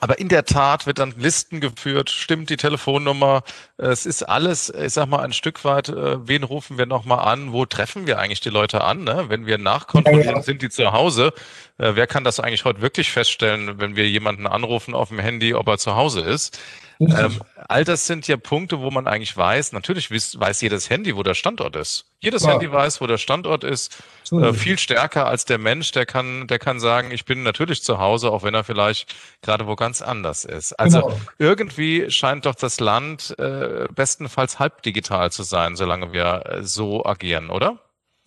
aber 0.00 0.18
in 0.18 0.28
der 0.28 0.44
Tat 0.44 0.86
wird 0.86 0.98
dann 0.98 1.14
Listen 1.16 1.60
geführt, 1.60 2.10
stimmt 2.10 2.48
die 2.48 2.56
Telefonnummer. 2.56 3.42
Es 3.76 4.06
ist 4.06 4.22
alles, 4.22 4.70
ich 4.70 4.94
sag 4.94 5.06
mal, 5.06 5.20
ein 5.20 5.34
Stück 5.34 5.64
weit, 5.64 5.90
äh, 5.90 6.26
wen 6.26 6.42
rufen 6.42 6.78
wir 6.78 6.86
nochmal 6.86 7.28
an? 7.28 7.52
Wo 7.52 7.66
treffen 7.66 8.06
wir 8.06 8.18
eigentlich 8.18 8.40
die 8.40 8.48
Leute 8.48 8.82
an? 8.82 9.04
Ne? 9.04 9.26
Wenn 9.28 9.46
wir 9.46 9.58
nachkontrollieren, 9.58 10.42
sind 10.42 10.62
die 10.62 10.70
zu 10.70 10.92
Hause. 10.92 11.32
Äh, 11.78 11.92
wer 11.94 12.06
kann 12.06 12.24
das 12.24 12.40
eigentlich 12.40 12.64
heute 12.64 12.80
wirklich 12.80 13.12
feststellen, 13.12 13.78
wenn 13.78 13.94
wir 13.94 14.08
jemanden 14.08 14.46
anrufen 14.46 14.94
auf 14.94 15.10
dem 15.10 15.18
Handy, 15.18 15.54
ob 15.54 15.68
er 15.68 15.78
zu 15.78 15.94
Hause 15.94 16.20
ist? 16.20 16.58
Ähm, 17.00 17.40
all 17.68 17.84
das 17.84 18.06
sind 18.06 18.28
ja 18.28 18.36
Punkte, 18.36 18.80
wo 18.80 18.90
man 18.90 19.06
eigentlich 19.06 19.34
weiß, 19.34 19.72
natürlich 19.72 20.10
weiß, 20.10 20.38
weiß 20.38 20.60
jedes 20.60 20.90
Handy, 20.90 21.16
wo 21.16 21.22
der 21.22 21.32
Standort 21.32 21.74
ist. 21.76 22.04
Jedes 22.20 22.42
ja. 22.42 22.50
Handy 22.50 22.70
weiß, 22.70 23.00
wo 23.00 23.06
der 23.06 23.16
Standort 23.16 23.64
ist. 23.64 24.02
Äh, 24.30 24.52
viel 24.52 24.78
stärker 24.78 25.26
als 25.26 25.46
der 25.46 25.56
Mensch, 25.58 25.92
der 25.92 26.04
kann, 26.04 26.46
der 26.46 26.58
kann 26.58 26.78
sagen, 26.78 27.10
ich 27.10 27.24
bin 27.24 27.42
natürlich 27.42 27.82
zu 27.82 27.98
Hause, 27.98 28.30
auch 28.30 28.42
wenn 28.42 28.54
er 28.54 28.64
vielleicht 28.64 29.14
gerade 29.40 29.66
wo 29.66 29.76
ganz 29.76 30.02
anders 30.02 30.44
ist. 30.44 30.74
Also 30.74 31.00
genau. 31.00 31.20
irgendwie 31.38 32.10
scheint 32.10 32.44
doch 32.44 32.54
das 32.54 32.80
Land 32.80 33.34
äh, 33.38 33.88
bestenfalls 33.94 34.58
halb 34.58 34.82
digital 34.82 35.32
zu 35.32 35.42
sein, 35.42 35.76
solange 35.76 36.12
wir 36.12 36.44
äh, 36.46 36.62
so 36.62 37.04
agieren, 37.06 37.48
oder? 37.48 37.78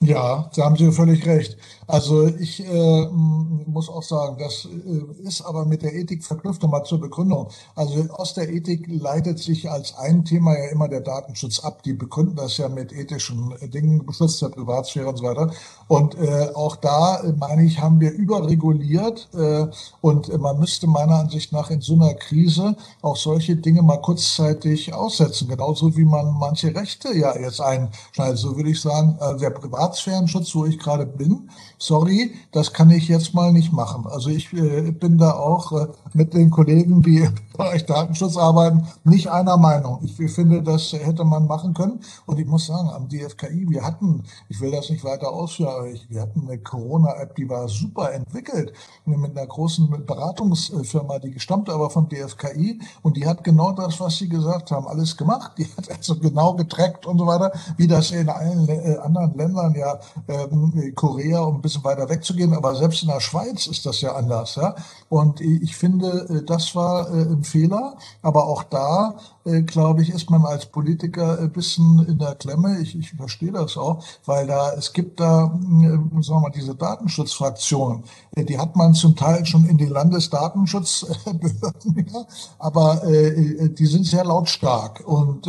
Ja, 0.01 0.49
da 0.53 0.65
haben 0.65 0.75
Sie 0.75 0.91
völlig 0.91 1.25
recht. 1.25 1.56
Also 1.88 2.27
ich 2.27 2.60
äh, 2.65 3.08
muss 3.10 3.88
auch 3.88 4.03
sagen, 4.03 4.38
das 4.38 4.65
äh, 4.65 5.21
ist 5.27 5.41
aber 5.41 5.63
mit 5.65 5.82
der 5.82 5.93
Ethik 5.93 6.25
verknüpft. 6.25 6.62
Nochmal 6.62 6.84
zur 6.84 6.99
Begründung. 6.99 7.47
Also 7.73 8.10
aus 8.12 8.34
der 8.34 8.49
Ethik 8.49 8.86
leitet 8.89 9.39
sich 9.39 9.69
als 9.71 9.95
ein 9.95 10.25
Thema 10.25 10.58
ja 10.58 10.69
immer 10.71 10.89
der 10.89 10.99
Datenschutz 10.99 11.62
ab. 11.62 11.84
Die 11.84 11.93
begründen 11.93 12.36
das 12.36 12.58
ja 12.58 12.67
mit 12.67 12.91
ethischen 12.91 13.53
Dingen, 13.73 14.06
Schutz 14.12 14.39
der 14.39 14.49
Privatsphäre 14.49 15.08
und 15.08 15.17
so 15.17 15.23
weiter. 15.23 15.51
Und 15.88 16.15
äh, 16.15 16.49
auch 16.53 16.75
da, 16.75 17.21
äh, 17.21 17.32
meine 17.34 17.63
ich, 17.63 17.79
haben 17.79 18.01
wir 18.01 18.12
überreguliert. 18.12 19.29
Äh, 19.34 19.67
und 20.01 20.38
man 20.39 20.60
müsste 20.60 20.88
meiner 20.88 21.15
Ansicht 21.19 21.51
nach 21.53 21.69
in 21.69 21.82
so 21.82 21.93
einer 21.93 22.13
Krise 22.13 22.75
auch 23.01 23.15
solche 23.15 23.56
Dinge 23.56 23.82
mal 23.82 23.97
kurzzeitig 24.01 24.93
aussetzen. 24.93 25.47
Genauso 25.47 25.95
wie 25.95 26.06
man 26.06 26.34
manche 26.34 26.75
Rechte 26.75 27.15
ja 27.17 27.38
jetzt 27.38 27.62
einschneidet. 27.62 28.38
So 28.38 28.56
würde 28.58 28.69
ich 28.71 28.82
sagen, 28.82 29.17
äh, 29.21 29.38
der 29.38 29.51
Privatsphärenschutz, 29.93 30.56
wo 30.56 30.65
ich 30.65 30.79
gerade 30.79 31.06
bin, 31.06 31.49
sorry, 31.77 32.34
das 32.51 32.73
kann 32.73 32.89
ich 32.89 33.08
jetzt 33.08 33.34
mal 33.34 33.51
nicht 33.51 33.71
machen. 33.71 34.06
Also 34.08 34.29
ich 34.29 34.51
äh, 34.53 34.91
bin 34.91 35.17
da 35.17 35.32
auch 35.32 35.71
äh, 35.71 35.88
mit 36.13 36.34
den 36.34 36.49
Kollegen, 36.49 37.01
die 37.01 37.19
im 37.19 37.36
Bereich 37.58 37.86
Datenschutz 37.86 38.36
arbeiten, 38.36 38.88
nicht 39.03 39.29
einer 39.29 39.58
Meinung. 39.58 39.99
Ich, 40.03 40.19
ich 40.19 40.32
finde, 40.32 40.63
das 40.63 40.91
hätte 40.93 41.23
man 41.23 41.45
machen 41.45 41.73
können. 41.73 41.99
Und 42.25 42.39
ich 42.39 42.47
muss 42.47 42.65
sagen, 42.65 42.89
am 42.89 43.08
DFKI, 43.08 43.69
wir 43.69 43.84
hatten, 43.84 44.23
ich 44.49 44.60
will 44.60 44.71
das 44.71 44.89
nicht 44.89 45.03
weiter 45.03 45.32
ausführen, 45.32 45.69
aber 45.69 45.88
ich, 45.88 46.10
wir 46.10 46.21
hatten 46.21 46.47
eine 46.47 46.58
Corona-App, 46.58 47.36
die 47.36 47.47
war 47.47 47.67
super 47.67 48.12
entwickelt, 48.12 48.73
mit 49.06 49.38
einer 49.38 49.45
großen 49.45 50.06
Beratungsfirma, 50.06 51.19
die 51.19 51.32
gestammte 51.32 51.73
aber 51.73 51.89
vom 51.89 52.10
DFKI. 52.10 52.79
Und 53.03 53.17
die 53.17 53.27
hat 53.27 53.43
genau 53.43 53.71
das, 53.71 53.99
was 53.99 54.17
Sie 54.17 54.29
gesagt 54.29 54.71
haben, 54.71 54.88
alles 54.88 55.15
gemacht. 55.15 55.51
Die 55.58 55.65
hat 55.77 55.91
also 55.91 56.15
genau 56.15 56.56
getrackt 56.56 57.06
und 57.06 57.19
so 57.19 57.27
weiter, 57.27 57.51
wie 57.77 57.88
das 57.88 58.12
in 58.12 58.29
allen 58.29 58.67
äh, 58.67 58.97
anderen 58.97 59.38
Ländern, 59.38 59.72
ja, 59.75 59.99
ähm, 60.27 60.93
Korea 60.95 61.41
und 61.41 61.62
bis 61.62 61.73
bisschen 61.73 61.83
weiter 61.83 62.09
wegzugehen, 62.09 62.53
aber 62.53 62.75
selbst 62.75 63.03
in 63.03 63.09
der 63.09 63.19
Schweiz 63.19 63.67
ist 63.67 63.86
das 63.86 64.01
ja 64.01 64.15
anders. 64.15 64.55
Ja? 64.55 64.75
Und 65.09 65.41
ich 65.41 65.75
finde, 65.75 66.27
äh, 66.29 66.45
das 66.45 66.75
war 66.75 67.09
äh, 67.09 67.21
ein 67.21 67.43
Fehler, 67.43 67.97
aber 68.21 68.45
auch 68.45 68.63
da, 68.63 69.15
äh, 69.45 69.62
glaube 69.62 70.01
ich, 70.01 70.10
ist 70.10 70.29
man 70.29 70.45
als 70.45 70.65
Politiker 70.65 71.39
ein 71.39 71.51
bisschen 71.51 72.06
in 72.08 72.17
der 72.17 72.36
Klemme. 72.36 72.79
Ich, 72.79 72.97
ich 72.97 73.12
verstehe 73.12 73.51
das 73.51 73.77
auch, 73.77 74.03
weil 74.25 74.47
da 74.47 74.73
es 74.73 74.93
gibt 74.93 75.19
da, 75.19 75.47
sagen 75.47 76.12
wir 76.12 76.39
mal, 76.39 76.51
diese 76.51 76.75
Datenschutzfraktion, 76.75 78.03
die 78.36 78.58
hat 78.58 78.75
man 78.75 78.93
zum 78.93 79.15
Teil 79.15 79.45
schon 79.45 79.65
in 79.65 79.77
den 79.77 79.89
Landesdatenschutzbehörden, 79.89 82.08
ja? 82.13 82.25
aber 82.60 83.01
die 83.06 83.86
sind 83.86 84.06
sehr 84.06 84.23
lautstark. 84.23 85.03
Und 85.06 85.47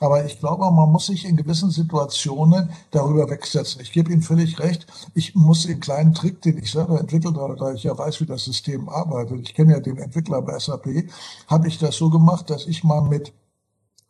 aber 0.00 0.24
ich 0.24 0.38
glaube, 0.38 0.70
man 0.70 0.90
muss 0.90 1.06
sich 1.06 1.24
in 1.24 1.36
gewissen 1.36 1.70
Situationen 1.70 2.70
darüber 2.90 3.28
wegsetzen. 3.28 3.80
Ich 3.82 3.92
gebe 3.92 4.12
Ihnen 4.12 4.22
völlig 4.22 4.58
recht. 4.60 4.86
Ich 5.14 5.34
muss 5.34 5.66
den 5.66 5.80
kleinen 5.80 6.14
Trick, 6.14 6.42
den 6.42 6.58
ich 6.58 6.70
selber 6.70 7.00
entwickelt 7.00 7.36
habe, 7.36 7.56
da 7.56 7.72
ich 7.72 7.84
ja 7.84 7.96
weiß, 7.96 8.20
wie 8.20 8.26
das 8.26 8.44
System 8.44 8.88
arbeitet, 8.88 9.40
ich 9.40 9.54
kenne 9.54 9.72
ja 9.72 9.80
den 9.80 9.98
Entwickler 9.98 10.42
bei 10.42 10.58
SAP, 10.58 11.08
habe 11.46 11.68
ich 11.68 11.78
das 11.78 11.96
so 11.96 12.10
gemacht, 12.10 12.50
dass 12.50 12.66
ich 12.66 12.84
mal 12.84 13.02
mit 13.02 13.23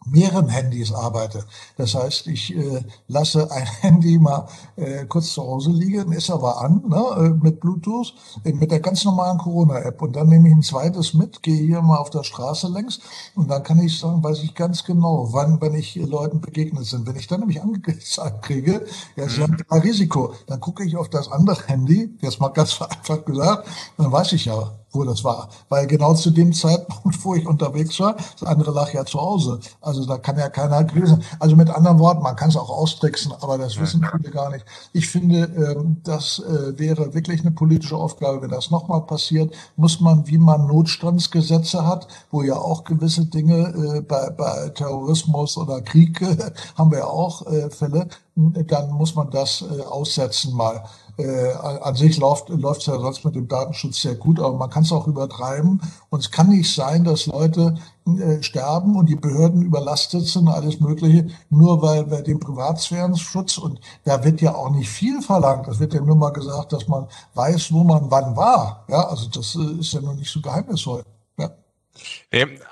mehreren 0.06 0.48
Handys 0.48 0.92
arbeite. 0.92 1.44
Das 1.76 1.94
heißt, 1.94 2.26
ich 2.26 2.54
äh, 2.56 2.82
lasse 3.08 3.50
ein 3.50 3.66
Handy 3.80 4.18
mal 4.18 4.48
äh, 4.76 5.06
kurz 5.06 5.32
zu 5.32 5.42
Hause 5.42 5.70
liegen, 5.70 6.12
ist 6.12 6.30
aber 6.30 6.60
an, 6.60 6.82
ne, 6.86 7.04
äh, 7.16 7.30
mit 7.30 7.60
Bluetooth, 7.60 8.14
äh, 8.44 8.52
mit 8.52 8.70
der 8.70 8.80
ganz 8.80 9.04
normalen 9.04 9.38
Corona-App. 9.38 10.00
Und 10.02 10.16
dann 10.16 10.28
nehme 10.28 10.48
ich 10.48 10.54
ein 10.54 10.62
zweites 10.62 11.14
mit, 11.14 11.42
gehe 11.42 11.56
hier 11.56 11.82
mal 11.82 11.96
auf 11.96 12.10
der 12.10 12.24
Straße 12.24 12.68
längs 12.68 13.00
und 13.34 13.50
dann 13.50 13.62
kann 13.62 13.80
ich 13.80 13.98
sagen, 13.98 14.22
weiß 14.22 14.42
ich 14.42 14.54
ganz 14.54 14.84
genau, 14.84 15.28
wann, 15.32 15.60
wenn 15.60 15.74
ich 15.74 15.94
Leuten 15.96 16.40
begegnet 16.40 16.84
sind. 16.86 17.06
Wenn 17.06 17.16
ich 17.16 17.26
dann 17.26 17.40
nämlich 17.40 17.62
angezeigt 17.62 18.42
kriege, 18.42 18.86
ja, 19.16 19.28
sie 19.28 19.42
haben 19.42 19.56
ein 19.68 19.80
Risiko, 19.80 20.34
dann 20.46 20.60
gucke 20.60 20.84
ich 20.84 20.96
auf 20.96 21.08
das 21.08 21.30
andere 21.30 21.66
Handy, 21.66 22.16
jetzt 22.20 22.40
mal 22.40 22.48
ganz 22.48 22.72
vereinfacht 22.74 23.26
gesagt, 23.26 23.68
dann 23.96 24.12
weiß 24.12 24.32
ich 24.32 24.44
ja, 24.44 24.72
wo 24.94 25.04
das 25.04 25.24
war. 25.24 25.48
Weil 25.68 25.86
genau 25.86 26.14
zu 26.14 26.30
dem 26.30 26.52
Zeitpunkt, 26.52 27.18
wo 27.24 27.34
ich 27.34 27.46
unterwegs 27.46 27.98
war, 28.00 28.16
das 28.38 28.48
andere 28.48 28.72
lag 28.72 28.92
ja 28.92 29.04
zu 29.04 29.20
Hause. 29.20 29.60
Also 29.80 30.04
da 30.06 30.18
kann 30.18 30.38
ja 30.38 30.48
keiner 30.48 30.84
gewesen. 30.84 31.22
Also 31.38 31.56
mit 31.56 31.70
anderen 31.70 31.98
Worten, 31.98 32.22
man 32.22 32.36
kann 32.36 32.48
es 32.48 32.56
auch 32.56 32.70
austricksen, 32.70 33.32
aber 33.40 33.58
das 33.58 33.78
wissen 33.78 34.06
viele 34.12 34.30
gar 34.30 34.50
nicht. 34.50 34.64
Ich 34.92 35.08
finde, 35.08 35.44
ähm, 35.44 36.00
das 36.04 36.38
äh, 36.38 36.78
wäre 36.78 37.14
wirklich 37.14 37.40
eine 37.40 37.50
politische 37.50 37.96
Aufgabe. 37.96 38.42
Wenn 38.42 38.50
das 38.50 38.70
nochmal 38.70 39.02
passiert, 39.02 39.54
muss 39.76 40.00
man, 40.00 40.26
wie 40.26 40.38
man 40.38 40.66
Notstandsgesetze 40.66 41.86
hat, 41.86 42.08
wo 42.30 42.42
ja 42.42 42.56
auch 42.56 42.84
gewisse 42.84 43.26
Dinge 43.26 43.96
äh, 43.96 44.00
bei, 44.00 44.30
bei 44.30 44.70
Terrorismus 44.70 45.56
oder 45.56 45.80
Krieg 45.82 46.20
haben 46.76 46.90
wir 46.90 46.98
ja 46.98 47.06
auch 47.06 47.46
äh, 47.46 47.70
Fälle, 47.70 48.08
dann 48.36 48.90
muss 48.90 49.14
man 49.14 49.30
das 49.30 49.64
aussetzen 49.88 50.54
mal. 50.54 50.84
Äh, 51.16 51.52
an 51.52 51.94
sich 51.94 52.18
läuft 52.18 52.50
es 52.50 52.86
ja 52.86 52.98
sonst 52.98 53.24
mit 53.24 53.34
dem 53.34 53.46
Datenschutz 53.46 54.02
sehr 54.02 54.16
gut, 54.16 54.40
aber 54.40 54.56
man 54.56 54.70
kann 54.70 54.82
es 54.82 54.92
auch 54.92 55.06
übertreiben. 55.06 55.80
Und 56.10 56.20
es 56.20 56.30
kann 56.30 56.48
nicht 56.50 56.74
sein, 56.74 57.04
dass 57.04 57.26
Leute 57.26 57.76
äh, 58.06 58.42
sterben 58.42 58.96
und 58.96 59.08
die 59.08 59.16
Behörden 59.16 59.62
überlastet 59.62 60.26
sind, 60.26 60.48
alles 60.48 60.80
Mögliche, 60.80 61.28
nur 61.50 61.80
weil 61.82 62.10
wir 62.10 62.22
den 62.22 62.40
Privatsphärenschutz 62.40 63.58
und 63.58 63.80
da 64.04 64.24
wird 64.24 64.40
ja 64.40 64.54
auch 64.54 64.70
nicht 64.70 64.90
viel 64.90 65.22
verlangt. 65.22 65.68
Das 65.68 65.78
wird 65.78 65.94
ja 65.94 66.00
nur 66.00 66.16
mal 66.16 66.30
gesagt, 66.30 66.72
dass 66.72 66.88
man 66.88 67.06
weiß, 67.34 67.72
wo 67.72 67.84
man 67.84 68.10
wann 68.10 68.36
war. 68.36 68.84
Ja, 68.88 69.08
also 69.08 69.28
das 69.28 69.54
äh, 69.54 69.80
ist 69.80 69.92
ja 69.92 70.00
noch 70.00 70.14
nicht 70.14 70.30
so 70.30 70.40
geheimnisvoll. 70.40 71.02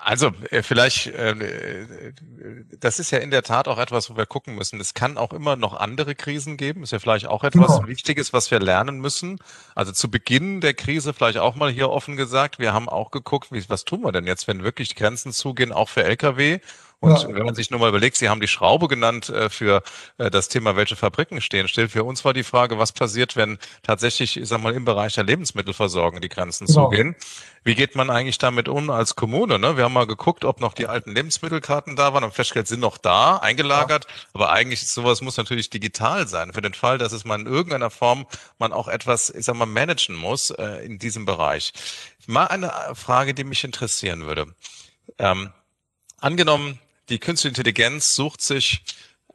Also 0.02 0.32
äh, 0.50 0.62
vielleicht, 0.62 1.06
äh, 1.06 2.12
das 2.80 2.98
ist 2.98 3.12
ja 3.12 3.18
in 3.18 3.30
der 3.30 3.42
Tat 3.42 3.68
auch 3.68 3.78
etwas, 3.78 4.10
wo 4.10 4.16
wir 4.16 4.26
gucken 4.26 4.56
müssen. 4.56 4.80
Es 4.80 4.94
kann 4.94 5.16
auch 5.16 5.32
immer 5.32 5.54
noch 5.54 5.74
andere 5.74 6.14
Krisen 6.14 6.56
geben. 6.56 6.82
Ist 6.82 6.92
ja 6.92 6.98
vielleicht 6.98 7.26
auch 7.26 7.44
etwas 7.44 7.76
genau. 7.76 7.86
Wichtiges, 7.86 8.32
was 8.32 8.50
wir 8.50 8.58
lernen 8.58 8.98
müssen. 8.98 9.38
Also 9.74 9.92
zu 9.92 10.10
Beginn 10.10 10.60
der 10.60 10.74
Krise 10.74 11.14
vielleicht 11.14 11.38
auch 11.38 11.54
mal 11.54 11.70
hier 11.70 11.90
offen 11.90 12.16
gesagt, 12.16 12.58
wir 12.58 12.72
haben 12.72 12.88
auch 12.88 13.10
geguckt, 13.10 13.52
wie, 13.52 13.68
was 13.68 13.84
tun 13.84 14.02
wir 14.02 14.12
denn 14.12 14.26
jetzt, 14.26 14.48
wenn 14.48 14.64
wirklich 14.64 14.96
Grenzen 14.96 15.32
zugehen, 15.32 15.72
auch 15.72 15.88
für 15.88 16.02
Lkw. 16.02 16.58
Und 17.02 17.20
ja. 17.20 17.34
wenn 17.34 17.44
man 17.44 17.56
sich 17.56 17.68
nur 17.68 17.80
mal 17.80 17.88
überlegt, 17.88 18.16
Sie 18.16 18.28
haben 18.28 18.40
die 18.40 18.46
Schraube 18.46 18.86
genannt 18.86 19.28
äh, 19.28 19.50
für 19.50 19.82
äh, 20.18 20.30
das 20.30 20.48
Thema, 20.48 20.76
welche 20.76 20.94
Fabriken 20.94 21.40
stehen 21.40 21.66
stellt 21.66 21.90
Für 21.90 22.04
uns 22.04 22.24
war 22.24 22.32
die 22.32 22.44
Frage, 22.44 22.78
was 22.78 22.92
passiert, 22.92 23.34
wenn 23.34 23.58
tatsächlich, 23.82 24.36
ich 24.36 24.48
sag 24.48 24.62
mal, 24.62 24.72
im 24.72 24.84
Bereich 24.84 25.14
der 25.14 25.24
Lebensmittelversorgung 25.24 26.20
die 26.20 26.28
Grenzen 26.28 26.68
genau. 26.68 26.84
zugehen? 26.84 27.16
Wie 27.64 27.74
geht 27.74 27.96
man 27.96 28.08
eigentlich 28.08 28.38
damit 28.38 28.68
um 28.68 28.88
als 28.88 29.16
Kommune? 29.16 29.58
Ne? 29.58 29.76
Wir 29.76 29.82
haben 29.82 29.92
mal 29.92 30.06
geguckt, 30.06 30.44
ob 30.44 30.60
noch 30.60 30.74
die 30.74 30.86
alten 30.86 31.12
Lebensmittelkarten 31.12 31.96
da 31.96 32.14
waren. 32.14 32.22
Am 32.22 32.30
festgestellt, 32.30 32.68
sind 32.68 32.78
noch 32.78 32.98
da, 32.98 33.36
eingelagert. 33.38 34.04
Ja. 34.04 34.10
Aber 34.34 34.52
eigentlich 34.52 34.86
sowas 34.86 35.22
muss 35.22 35.36
natürlich 35.36 35.70
digital 35.70 36.28
sein. 36.28 36.52
Für 36.52 36.62
den 36.62 36.74
Fall, 36.74 36.98
dass 36.98 37.10
es 37.10 37.24
mal 37.24 37.40
in 37.40 37.46
irgendeiner 37.46 37.90
Form 37.90 38.26
man 38.58 38.72
auch 38.72 38.86
etwas, 38.86 39.28
ich 39.28 39.44
sag 39.44 39.56
mal, 39.56 39.66
managen 39.66 40.14
muss 40.14 40.50
äh, 40.50 40.84
in 40.84 41.00
diesem 41.00 41.24
Bereich. 41.24 41.72
Mal 42.28 42.46
eine 42.46 42.72
Frage, 42.94 43.34
die 43.34 43.42
mich 43.42 43.64
interessieren 43.64 44.24
würde. 44.24 44.46
Ähm, 45.18 45.52
angenommen, 46.20 46.78
die 47.08 47.18
künstliche 47.18 47.48
Intelligenz 47.56 48.14
sucht 48.14 48.40
sich 48.42 48.82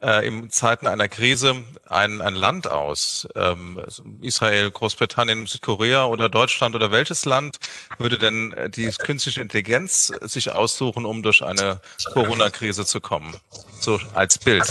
äh, 0.00 0.26
in 0.26 0.50
Zeiten 0.50 0.86
einer 0.86 1.08
Krise 1.08 1.56
ein, 1.88 2.20
ein 2.20 2.34
Land 2.34 2.70
aus, 2.70 3.26
ähm, 3.34 3.80
Israel, 4.20 4.70
Großbritannien, 4.70 5.46
Südkorea 5.46 6.06
oder 6.06 6.28
Deutschland 6.28 6.74
oder 6.74 6.90
welches 6.90 7.24
Land 7.24 7.58
würde 7.98 8.18
denn 8.18 8.52
äh, 8.52 8.70
die 8.70 8.88
künstliche 8.90 9.40
Intelligenz 9.40 10.12
sich 10.22 10.52
aussuchen, 10.52 11.04
um 11.04 11.22
durch 11.22 11.42
eine 11.42 11.80
Corona-Krise 12.12 12.86
zu 12.86 13.00
kommen? 13.00 13.34
So 13.80 13.98
als 14.14 14.38
Bild. 14.38 14.66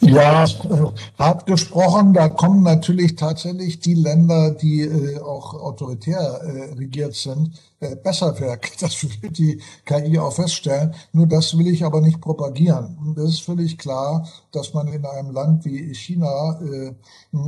Ja, 0.00 0.44
äh, 0.44 0.48
hart 1.18 1.46
gesprochen, 1.46 2.12
da 2.12 2.28
kommen 2.28 2.62
natürlich 2.62 3.16
tatsächlich 3.16 3.80
die 3.80 3.94
Länder, 3.94 4.50
die 4.50 4.82
äh, 4.82 5.18
auch 5.20 5.54
autoritär 5.54 6.20
äh, 6.20 6.74
regiert 6.74 7.14
sind, 7.14 7.52
besser 7.80 8.38
weg. 8.40 8.72
Das 8.80 9.02
wird 9.02 9.38
die 9.38 9.60
KI 9.84 10.18
auch 10.18 10.32
feststellen. 10.32 10.94
Nur 11.12 11.26
das 11.26 11.56
will 11.56 11.66
ich 11.68 11.84
aber 11.84 12.00
nicht 12.00 12.20
propagieren. 12.20 13.14
Das 13.16 13.30
ist 13.30 13.40
völlig 13.40 13.78
klar, 13.78 14.28
dass 14.52 14.74
man 14.74 14.86
in 14.88 15.04
einem 15.04 15.30
Land 15.30 15.64
wie 15.64 15.94
China, 15.94 16.60
äh, 16.60 16.94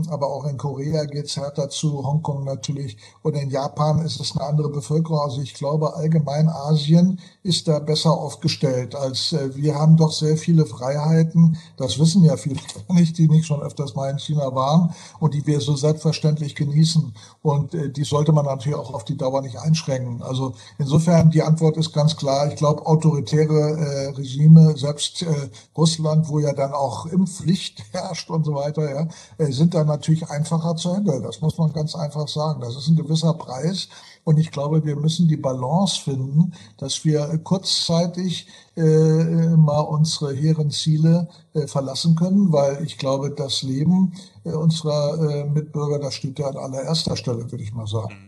aber 0.09 0.27
auch 0.29 0.47
in 0.47 0.57
Korea 0.57 1.05
geht 1.05 1.27
es 1.27 1.37
härter 1.37 1.69
zu, 1.69 2.05
Hongkong 2.05 2.45
natürlich 2.45 2.97
und 3.23 3.35
in 3.35 3.51
Japan 3.51 4.01
ist 4.01 4.21
es 4.21 4.37
eine 4.37 4.47
andere 4.47 4.71
Bevölkerung. 4.71 5.21
Also 5.21 5.41
ich 5.41 5.55
glaube, 5.55 5.95
allgemein 5.95 6.49
Asien 6.49 7.21
ist 7.43 7.69
da 7.69 7.79
besser 7.79 8.13
aufgestellt 8.13 8.95
als 8.95 9.33
äh, 9.33 9.55
wir 9.55 9.75
haben 9.75 9.97
doch 9.97 10.13
sehr 10.13 10.37
viele 10.37 10.67
Freiheiten. 10.67 11.57
Das 11.77 11.99
wissen 11.99 12.25
ja 12.25 12.37
viele 12.37 12.61
nicht, 12.89 13.17
die 13.19 13.29
nicht 13.29 13.47
schon 13.47 13.63
öfters 13.63 13.95
mal 13.95 14.11
in 14.11 14.19
China 14.19 14.55
waren 14.55 14.95
und 15.21 15.35
die 15.35 15.47
wir 15.47 15.61
so 15.61 15.77
selbstverständlich 15.77 16.55
genießen. 16.55 17.15
Und 17.43 17.73
die 17.97 18.05
sollte 18.05 18.33
man 18.33 18.45
natürlich 18.45 18.79
auch 18.79 18.93
auf 18.93 19.05
die 19.05 19.17
Dauer 19.17 19.43
nicht 19.43 19.59
einschränken. 19.59 20.18
Also 20.23 20.55
insofern 20.79 21.31
die 21.31 21.43
Antwort 21.43 21.77
ist 21.77 21.93
ganz 21.93 22.17
klar. 22.17 22.49
Ich 22.49 22.57
glaube, 22.57 22.87
autoritäre 22.87 23.77
äh, 23.79 24.09
Regime, 24.11 24.77
selbst 24.77 25.23
äh, 25.23 25.51
Russland, 25.77 26.29
wo 26.29 26.39
ja 26.39 26.53
dann 26.53 26.73
auch 26.73 27.07
Impfpflicht 27.07 27.83
herrscht 27.93 28.31
und 28.31 28.45
so 28.45 28.55
weiter, 28.55 28.91
ja, 28.91 29.09
äh, 29.39 29.53
sind 29.53 29.75
da 29.75 29.85
natürlich 29.85 30.29
einfacher 30.29 30.77
zu 30.77 30.95
handeln. 30.95 31.23
Das 31.23 31.41
muss 31.41 31.59
man 31.59 31.73
ganz 31.73 31.95
einfach 31.95 32.29
sagen. 32.29 32.61
Das 32.61 32.77
ist 32.77 32.89
ein 32.89 32.97
gewisser 32.97 33.35
Preis. 33.35 33.89
Und 34.29 34.39
ich 34.39 34.51
glaube, 34.51 34.85
wir 34.85 34.97
müssen 34.97 35.27
die 35.27 35.39
Balance 35.39 36.03
finden, 36.03 36.53
dass 36.77 37.03
wir 37.05 37.39
kurzzeitig 37.45 38.47
äh, 38.77 39.57
mal 39.57 39.81
unsere 39.81 40.35
hehren 40.35 40.71
Ziele 40.71 41.29
äh, 41.55 41.67
verlassen 41.67 42.15
können, 42.15 42.53
weil 42.53 42.85
ich 42.85 42.99
glaube, 42.99 43.31
das 43.31 43.63
Leben 43.63 44.13
äh, 44.45 44.51
unserer 44.51 45.19
äh, 45.19 45.45
Mitbürger, 45.45 45.99
das 45.99 46.13
steht 46.13 46.39
ja 46.39 46.49
an 46.49 46.59
allererster 46.59 47.17
Stelle, 47.17 47.51
würde 47.51 47.65
ich 47.65 47.73
mal 47.73 47.87
sagen. 47.87 48.28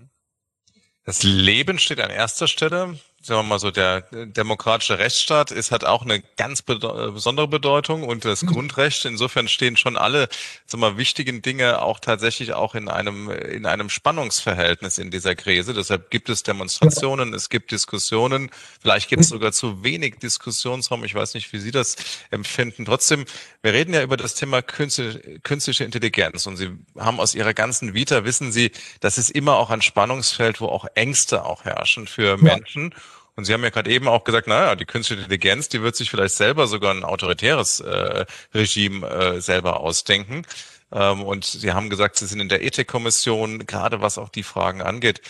Das 1.05 1.23
Leben 1.23 1.79
steht 1.79 2.01
an 2.01 2.11
erster 2.11 2.47
Stelle. 2.47 2.99
Sagen 3.23 3.41
wir 3.41 3.43
mal 3.43 3.59
so, 3.59 3.71
der 3.71 4.01
demokratische 4.11 4.99
Rechtsstaat 4.99 5.51
ist 5.51 5.73
hat 5.73 5.85
auch 5.85 6.03
eine 6.03 6.23
ganz 6.39 6.63
besondere 6.63 7.49
Bedeutung 7.49 8.03
und 8.03 8.25
das 8.25 8.43
mhm. 8.43 8.47
Grundrecht. 8.47 9.05
Insofern 9.05 9.47
stehen 9.47 9.77
schon 9.77 9.99
alle, 9.99 10.31
sagen 10.65 10.83
wir 10.83 10.93
mal, 10.93 10.97
wichtigen 10.97 11.43
Dinge 11.43 11.83
auch 11.83 12.01
tatsächlich 12.01 12.55
auch 12.55 12.75
in 12.75 12.89
einem 12.89 13.29
in 13.31 13.67
einem 13.67 13.91
Spannungsverhältnis 13.91 14.97
in 14.97 15.11
dieser 15.11 15.35
Krise. 15.35 15.75
Deshalb 15.75 16.11
gibt 16.11 16.31
es 16.31 16.45
Demonstrationen, 16.45 17.33
ja. 17.33 17.37
es 17.37 17.51
gibt 17.51 17.73
Diskussionen. 17.73 18.51
Vielleicht 18.81 19.11
gibt 19.11 19.23
es 19.23 19.29
mhm. 19.29 19.35
sogar 19.35 19.53
zu 19.53 19.85
wenig 19.85 20.19
Diskussionsraum. 20.19 21.05
Ich 21.05 21.15
weiß 21.15 21.35
nicht, 21.35 21.53
wie 21.53 21.59
Sie 21.59 21.73
das 21.73 21.97
empfinden. 22.31 22.87
Trotzdem, 22.87 23.27
wir 23.61 23.75
reden 23.75 23.93
ja 23.93 24.03
über 24.03 24.17
das 24.17 24.35
Thema 24.35 24.63
künstliche 24.63 25.85
Intelligenz 25.85 26.47
und 26.47 26.57
Sie 26.57 26.71
haben 26.99 27.21
aus 27.21 27.35
Ihrer 27.35 27.53
ganzen 27.53 27.93
Vita 27.93 28.25
wissen 28.25 28.51
Sie, 28.51 28.73
das 29.01 29.19
ist 29.19 29.31
immer 29.31 29.57
auch 29.59 29.69
ein 29.69 29.83
Spannungsfeld, 29.83 30.63
wo 30.63 30.69
auch 30.69 30.87
Ängste 30.95 31.45
auch 31.45 31.67
herrschen 31.67 32.07
für 32.07 32.39
Menschen. 32.39 32.95
Und 33.41 33.47
Sie 33.47 33.55
haben 33.55 33.65
ja 33.65 33.71
gerade 33.71 33.91
eben 33.91 34.07
auch 34.07 34.25
gesagt, 34.25 34.49
naja, 34.49 34.77
die 34.77 34.85
künstliche 34.85 35.23
Intelligenz, 35.23 35.71
die 35.71 35.81
wird 35.81 35.97
sich 35.97 36.11
vielleicht 36.11 36.35
selber 36.35 36.67
sogar 36.67 36.93
ein 36.93 37.05
autoritäres 37.05 37.81
äh, 37.81 38.27
Regime 38.53 39.09
äh, 39.09 39.41
selber 39.41 39.81
ausdenken. 39.81 40.45
Ähm, 40.93 41.23
und 41.23 41.47
Sie 41.47 41.73
haben 41.73 41.89
gesagt, 41.89 42.19
Sie 42.19 42.27
sind 42.27 42.41
in 42.41 42.51
der 42.51 42.63
Ethikkommission, 42.63 43.65
gerade 43.65 44.03
was 44.03 44.19
auch 44.19 44.29
die 44.29 44.43
Fragen 44.43 44.83
angeht. 44.83 45.23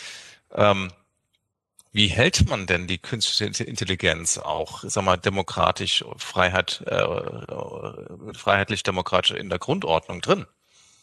Ähm, 0.53 0.91
wie 1.93 2.09
hält 2.09 2.49
man 2.49 2.67
denn 2.67 2.89
die 2.89 2.99
künstliche 2.99 3.63
Intelligenz 3.63 4.39
auch, 4.39 4.83
sag 4.85 5.05
mal, 5.05 5.17
demokratisch, 5.17 6.05
Freiheit, 6.17 6.83
äh, 6.89 6.97
äh 6.97 8.35
freiheitlich-demokratisch 8.35 9.37
in 9.37 9.51
der 9.51 9.61
Grundordnung 9.61 10.21
drin? 10.21 10.47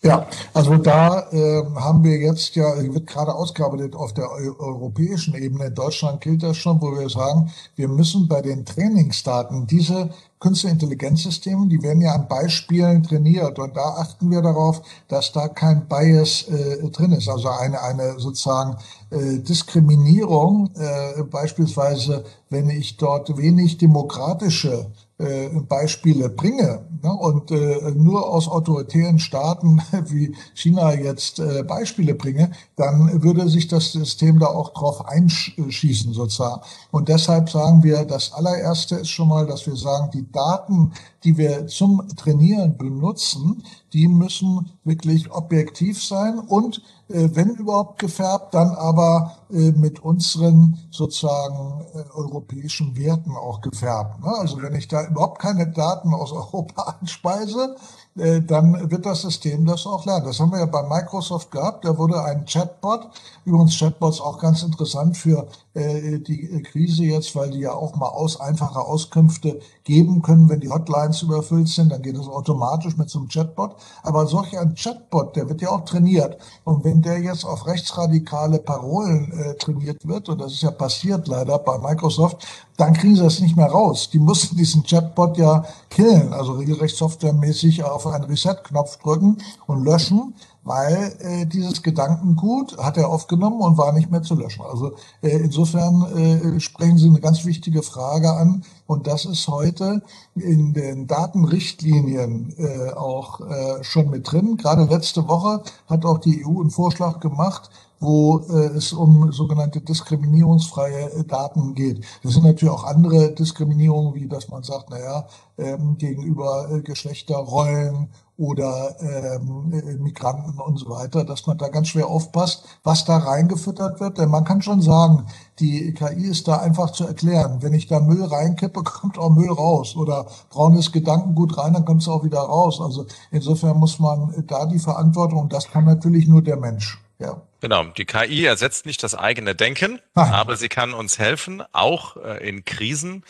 Ja, 0.03 0.27
also 0.53 0.77
da 0.77 1.27
äh, 1.31 1.63
haben 1.75 2.03
wir 2.03 2.17
jetzt 2.17 2.55
ja, 2.55 2.77
wird 2.93 3.07
gerade 3.07 3.33
ausgearbeitet 3.33 3.95
auf 3.95 4.13
der 4.13 4.29
europäischen 4.29 5.33
Ebene. 5.33 5.65
In 5.65 5.75
Deutschland 5.75 6.21
gilt 6.21 6.43
das 6.43 6.57
schon, 6.57 6.79
wo 6.81 6.91
wir 6.97 7.09
sagen, 7.09 7.51
wir 7.75 7.87
müssen 7.87 8.27
bei 8.27 8.41
den 8.41 8.63
Trainingsdaten 8.63 9.65
diese 9.65 10.11
Künstliche 10.39 10.73
Intelligenzsysteme, 10.73 11.67
die 11.67 11.81
werden 11.81 12.01
ja 12.01 12.13
an 12.13 12.27
Beispielen 12.27 13.01
trainiert 13.01 13.57
und 13.57 13.75
da 13.75 13.95
achten 13.97 14.29
wir 14.29 14.43
darauf, 14.43 14.83
dass 15.07 15.31
da 15.31 15.47
kein 15.47 15.87
Bias 15.87 16.43
äh, 16.43 16.87
drin 16.91 17.13
ist, 17.13 17.27
also 17.27 17.49
eine, 17.49 17.81
eine 17.81 18.19
sozusagen 18.19 18.77
äh, 19.09 19.39
Diskriminierung, 19.39 20.69
äh, 20.75 21.23
beispielsweise 21.23 22.23
wenn 22.51 22.69
ich 22.69 22.97
dort 22.97 23.35
wenig 23.35 23.79
demokratische 23.79 24.91
äh, 25.19 25.49
Beispiele 25.67 26.29
bringe 26.29 26.85
ne, 27.01 27.11
und 27.11 27.49
äh, 27.49 27.91
nur 27.95 28.29
aus 28.29 28.47
autoritären 28.47 29.17
Staaten 29.17 29.81
wie 30.05 30.35
China 30.53 30.93
jetzt 30.93 31.39
äh, 31.39 31.63
Beispiele 31.63 32.13
bringe, 32.13 32.51
dann 32.75 33.23
würde 33.23 33.49
sich 33.49 33.67
das 33.67 33.91
System 33.91 34.39
da 34.39 34.47
auch 34.47 34.73
drauf 34.73 35.07
einschießen 35.07 36.13
sozusagen. 36.13 36.61
Und 36.91 37.09
deshalb 37.09 37.49
sagen 37.49 37.81
wir, 37.83 38.05
das 38.05 38.33
allererste 38.33 38.97
ist 38.97 39.09
schon 39.09 39.29
mal, 39.29 39.47
dass 39.47 39.65
wir 39.65 39.75
sagen, 39.75 40.11
die 40.13 40.31
Daten, 40.31 40.93
die 41.27 41.37
wir 41.37 41.67
zum 41.67 42.07
Trainieren 42.15 42.77
benutzen, 42.77 43.61
die 43.91 44.07
müssen 44.07 44.71
wirklich 44.85 45.29
objektiv 45.29 46.01
sein 46.01 46.39
und 46.39 46.81
äh, 47.09 47.27
wenn 47.33 47.49
überhaupt 47.49 47.99
gefärbt, 47.99 48.53
dann 48.53 48.69
aber 48.69 49.35
äh, 49.51 49.71
mit 49.71 49.99
unseren 49.99 50.77
sozusagen 50.89 51.85
äh, 51.93 52.03
europäischen 52.13 52.95
Werten 52.95 53.31
auch 53.31 53.59
gefärbt. 53.59 54.23
Ne? 54.23 54.33
Also 54.39 54.61
wenn 54.61 54.73
ich 54.75 54.87
da 54.87 55.05
überhaupt 55.05 55.41
keine 55.41 55.67
Daten 55.67 56.13
aus 56.13 56.31
Europa 56.33 56.95
anspeise, 57.01 57.75
äh, 58.17 58.41
dann 58.41 58.89
wird 58.89 59.05
das 59.05 59.23
System 59.23 59.65
das 59.65 59.85
auch 59.85 60.05
lernen. 60.05 60.27
Das 60.27 60.39
haben 60.39 60.51
wir 60.51 60.59
ja 60.59 60.65
bei 60.65 60.83
Microsoft 60.83 61.51
gehabt. 61.51 61.83
Da 61.83 61.97
wurde 61.97 62.23
ein 62.23 62.45
Chatbot, 62.45 63.09
übrigens 63.43 63.77
Chatbots 63.77 64.21
auch 64.21 64.39
ganz 64.39 64.63
interessant 64.63 65.17
für 65.17 65.47
die 65.77 66.63
Krise 66.63 67.03
jetzt, 67.03 67.35
weil 67.35 67.51
die 67.51 67.59
ja 67.59 67.73
auch 67.73 67.95
mal 67.95 68.09
aus 68.09 68.39
einfache 68.39 68.79
Auskünfte 68.79 69.59
geben 69.83 70.21
können, 70.21 70.49
wenn 70.49 70.59
die 70.59 70.69
Hotlines 70.69 71.21
überfüllt 71.21 71.67
sind, 71.67 71.91
dann 71.91 72.01
geht 72.01 72.17
es 72.17 72.27
automatisch 72.27 72.97
mit 72.97 73.09
so 73.09 73.19
einem 73.19 73.29
Chatbot. 73.29 73.75
Aber 74.03 74.25
solch 74.25 74.57
ein 74.57 74.75
Chatbot, 74.75 75.35
der 75.35 75.47
wird 75.49 75.61
ja 75.61 75.69
auch 75.69 75.85
trainiert. 75.85 76.37
Und 76.63 76.83
wenn 76.83 77.01
der 77.01 77.19
jetzt 77.19 77.45
auf 77.45 77.67
rechtsradikale 77.67 78.59
Parolen 78.59 79.31
äh, 79.31 79.53
trainiert 79.55 80.07
wird, 80.07 80.29
und 80.29 80.41
das 80.41 80.53
ist 80.53 80.63
ja 80.63 80.71
passiert 80.71 81.27
leider 81.27 81.59
bei 81.59 81.77
Microsoft, 81.77 82.45
dann 82.77 82.93
kriegen 82.93 83.15
sie 83.15 83.23
das 83.23 83.39
nicht 83.39 83.57
mehr 83.57 83.67
raus. 83.67 84.09
Die 84.11 84.19
mussten 84.19 84.55
diesen 84.55 84.83
Chatbot 84.83 85.37
ja 85.37 85.65
killen, 85.89 86.33
also 86.33 86.53
regelrecht 86.53 86.95
softwaremäßig 86.95 87.83
auf 87.83 88.05
einen 88.07 88.25
Reset-Knopf 88.25 88.97
drücken 88.97 89.37
und 89.65 89.83
löschen, 89.83 90.35
weil 90.67 91.15
äh, 91.19 91.45
dieses 91.45 91.81
Gedankengut 91.81 92.77
hat 92.77 92.97
er 92.97 93.09
aufgenommen 93.09 93.61
und 93.61 93.77
war 93.77 93.93
nicht 93.93 94.11
mehr 94.11 94.21
zu 94.21 94.35
löschen. 94.35 94.63
Also 94.69 94.91
äh, 95.21 95.29
insofern 95.29 96.01
äh, 96.15 96.59
sprechen 96.59 96.97
Sie 96.97 97.07
eine 97.07 97.21
ganz 97.21 97.45
wichtige 97.45 97.81
Frage 97.83 98.31
an 98.31 98.63
und 98.85 99.07
das 99.07 99.25
ist 99.25 99.47
heute 99.47 100.01
in 100.35 100.73
den 100.73 101.07
Datenrichtlinien 101.07 102.53
äh, 102.57 102.91
auch 102.91 103.41
äh, 103.41 103.83
schon 103.83 104.09
mit 104.09 104.31
drin. 104.31 104.57
Gerade 104.57 104.83
letzte 104.83 105.27
Woche 105.27 105.63
hat 105.87 106.05
auch 106.05 106.19
die 106.19 106.45
EU 106.45 106.61
einen 106.61 106.69
Vorschlag 106.69 107.19
gemacht, 107.19 107.69
wo 107.99 108.39
äh, 108.49 108.67
es 108.77 108.93
um 108.93 109.31
sogenannte 109.31 109.81
diskriminierungsfreie 109.81 111.11
äh, 111.11 111.23
Daten 111.23 111.73
geht. 111.73 112.05
Das 112.23 112.33
sind 112.33 112.43
natürlich 112.43 112.73
auch 112.73 112.83
andere 112.83 113.31
Diskriminierungen, 113.31 114.13
wie 114.13 114.27
dass 114.27 114.49
man 114.49 114.63
sagt, 114.63 114.89
naja, 114.89 115.27
ähm, 115.57 115.97
gegenüber 115.97 116.69
äh, 116.71 116.81
Geschlechterrollen 116.81 118.09
oder 118.37 118.95
ähm, 118.99 119.73
äh, 119.73 119.95
Migranten 119.95 120.59
und 120.59 120.77
so 120.77 120.89
weiter, 120.89 121.23
dass 121.25 121.47
man 121.47 121.57
da 121.57 121.69
ganz 121.69 121.89
schwer 121.89 122.07
aufpasst, 122.07 122.65
was 122.83 123.03
da 123.03 123.17
reingefüttert 123.17 123.99
wird. 123.99 124.19
Denn 124.19 124.29
man 124.29 124.43
kann 124.43 124.61
schon 124.61 124.81
sagen, 124.81 125.25
die 125.59 125.93
KI 125.93 126.27
ist 126.27 126.47
da 126.47 126.57
einfach 126.57 126.91
zu 126.91 127.07
erklären. 127.07 127.61
Wenn 127.61 127.73
ich 127.73 127.87
da 127.87 127.99
Müll 127.99 128.23
reinkippe, 128.23 128.83
kommt 128.83 129.17
auch 129.17 129.31
Müll 129.31 129.51
raus. 129.51 129.95
Oder 129.95 130.27
braunes 130.49 130.91
Gedankengut 130.91 131.57
rein, 131.57 131.73
dann 131.73 131.85
kommt 131.85 132.03
es 132.03 132.07
auch 132.07 132.23
wieder 132.23 132.39
raus. 132.39 132.79
Also 132.79 133.07
insofern 133.31 133.77
muss 133.77 133.99
man 133.99 134.43
da 134.47 134.67
die 134.67 134.79
Verantwortung, 134.79 135.39
und 135.39 135.53
das 135.53 135.69
kann 135.69 135.85
natürlich 135.85 136.27
nur 136.27 136.43
der 136.43 136.57
Mensch. 136.57 137.01
Ja. 137.19 137.41
Genau, 137.61 137.85
die 137.85 138.05
KI 138.05 138.45
ersetzt 138.45 138.85
nicht 138.85 139.01
das 139.01 139.15
eigene 139.15 139.55
Denken, 139.55 139.99
Nein. 140.13 140.31
aber 140.31 140.55
sie 140.55 140.69
kann 140.69 140.93
uns 140.93 141.17
helfen, 141.17 141.63
auch 141.71 142.15
äh, 142.17 142.47
in 142.47 142.63
Krisen. 142.65 143.23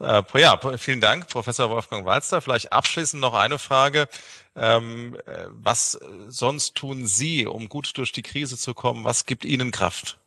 Äh, 0.00 0.22
ja, 0.34 0.58
vielen 0.78 1.02
Dank, 1.02 1.28
Professor 1.28 1.68
Wolfgang 1.68 2.06
Walster. 2.06 2.40
Vielleicht 2.40 2.72
abschließend 2.72 3.20
noch 3.20 3.34
eine 3.34 3.58
Frage. 3.58 4.08
Ähm, 4.56 5.16
äh, 5.26 5.46
was 5.50 5.98
sonst 6.28 6.74
tun 6.76 7.06
Sie, 7.06 7.46
um 7.46 7.68
gut 7.68 7.96
durch 7.98 8.12
die 8.12 8.22
Krise 8.22 8.56
zu 8.56 8.74
kommen? 8.74 9.04
Was 9.04 9.26
gibt 9.26 9.44
Ihnen 9.44 9.70
Kraft? 9.70 10.18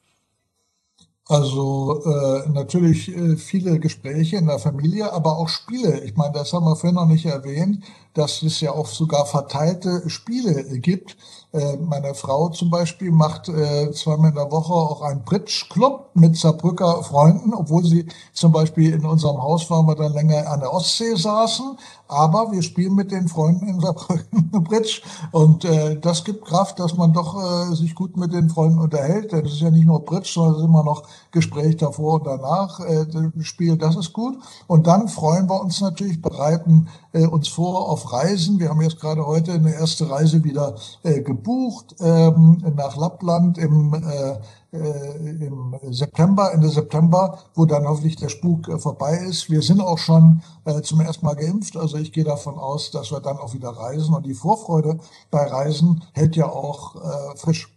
Also 1.30 2.04
äh, 2.06 2.50
natürlich 2.50 3.14
äh, 3.14 3.36
viele 3.36 3.80
Gespräche 3.80 4.38
in 4.38 4.48
der 4.48 4.60
Familie, 4.60 5.12
aber 5.12 5.38
auch 5.38 5.50
Spiele. 5.50 6.00
Ich 6.06 6.16
meine, 6.16 6.34
das 6.34 6.54
haben 6.54 6.66
wir 6.66 6.78
vorhin 6.78 6.96
noch 6.96 7.06
nicht 7.06 7.26
erwähnt, 7.26 7.84
dass 8.14 8.42
es 8.42 8.62
ja 8.62 8.72
auch 8.72 8.88
sogar 8.88 9.26
verteilte 9.26 10.10
Spiele 10.10 10.80
gibt. 10.80 11.18
Äh, 11.54 11.78
meine 11.78 12.14
Frau 12.16 12.50
zum 12.50 12.70
Beispiel 12.70 13.12
macht 13.12 13.48
äh, 13.48 13.92
zweimal 13.92 14.30
in 14.30 14.36
der 14.36 14.52
Woche 14.52 14.74
auch 14.74 15.02
einen 15.02 15.24
Bridge-Club 15.24 16.10
mit 16.14 16.36
Saarbrücker 16.36 17.04
Freunden, 17.04 17.54
obwohl 17.54 17.84
sie 17.86 18.08
zum 18.34 18.52
Beispiel 18.52 18.94
in 18.94 19.06
unserem 19.06 19.42
Haus 19.42 19.70
waren, 19.70 19.86
wir 19.86 19.96
dann 19.96 20.14
länger 20.14 20.50
an 20.50 20.62
der 20.62 20.74
Ostsee 20.74 21.16
saßen. 21.16 21.78
Aber 22.10 22.52
wir 22.52 22.62
spielen 22.64 22.96
mit 22.96 23.12
den 23.12 23.28
Freunden 23.28 23.68
in 23.68 23.80
Saarbrücken 23.80 24.52
Bridge 24.64 25.02
und 25.32 25.66
äh, 25.66 26.00
das 26.00 26.24
gibt 26.24 26.46
Kraft, 26.46 26.80
dass 26.80 26.96
man 26.96 27.14
doch 27.14 27.36
äh, 27.38 27.76
sich 27.76 27.96
gut 27.96 28.18
mit 28.18 28.34
den 28.34 28.50
Freunden 28.50 28.80
unterhält. 28.80 29.34
Das 29.34 29.44
ist 29.44 29.62
ja 29.62 29.70
nicht 29.70 29.86
nur 29.86 30.04
Bridge, 30.04 30.30
sondern 30.34 30.54
es 30.54 30.60
ist 30.60 30.66
immer 30.66 30.84
noch 30.84 31.04
Gespräch 31.32 31.78
davor 31.78 32.16
und 32.16 32.28
danach. 32.28 32.80
Äh, 32.80 33.06
das 33.06 33.46
Spiel, 33.46 33.78
das 33.78 33.96
ist 33.96 34.14
gut. 34.14 34.38
Und 34.68 34.88
dann 34.88 35.08
freuen 35.08 35.50
wir 35.50 35.62
uns 35.62 35.82
natürlich, 35.82 36.22
bereiten 36.22 36.88
äh, 37.14 37.26
uns 37.26 37.48
vor 37.48 37.90
auf 37.90 38.12
Reisen. 38.14 38.60
Wir 38.60 38.70
haben 38.70 38.82
jetzt 38.82 39.00
gerade 39.00 39.26
heute 39.26 39.54
eine 39.54 39.74
erste 39.74 40.10
Reise 40.10 40.44
wieder 40.44 40.76
äh, 41.04 41.22
gebucht 41.22 41.96
ähm, 42.00 42.64
nach 42.76 42.96
Lappland 42.98 43.58
im, 43.58 43.94
äh, 43.94 44.38
äh, 44.78 45.46
im 45.46 45.76
September, 45.92 46.52
Ende 46.54 46.70
September, 46.70 47.40
wo 47.56 47.66
dann 47.66 47.88
hoffentlich 47.88 48.18
der 48.18 48.30
Spuk 48.30 48.68
äh, 48.68 48.78
vorbei 48.78 49.18
ist. 49.18 49.50
Wir 49.50 49.62
sind 49.62 49.82
auch 49.82 49.98
schon 49.98 50.42
äh, 50.66 50.82
zum 50.82 51.02
ersten 51.02 51.26
Mal 51.26 51.36
geimpft, 51.36 51.78
also 51.78 51.98
ich 51.98 52.12
gehe 52.12 52.24
davon 52.24 52.58
aus, 52.58 52.92
dass 52.92 53.12
wir 53.12 53.20
dann 53.20 53.38
auch 53.38 53.54
wieder 53.54 53.70
reisen. 53.70 54.14
Und 54.14 54.26
die 54.26 54.34
Vorfreude 54.34 55.00
bei 55.32 55.46
Reisen 55.46 56.04
hält 56.14 56.36
ja 56.36 56.48
auch 56.48 56.96
äh, 56.96 57.38
frisch. 57.38 57.74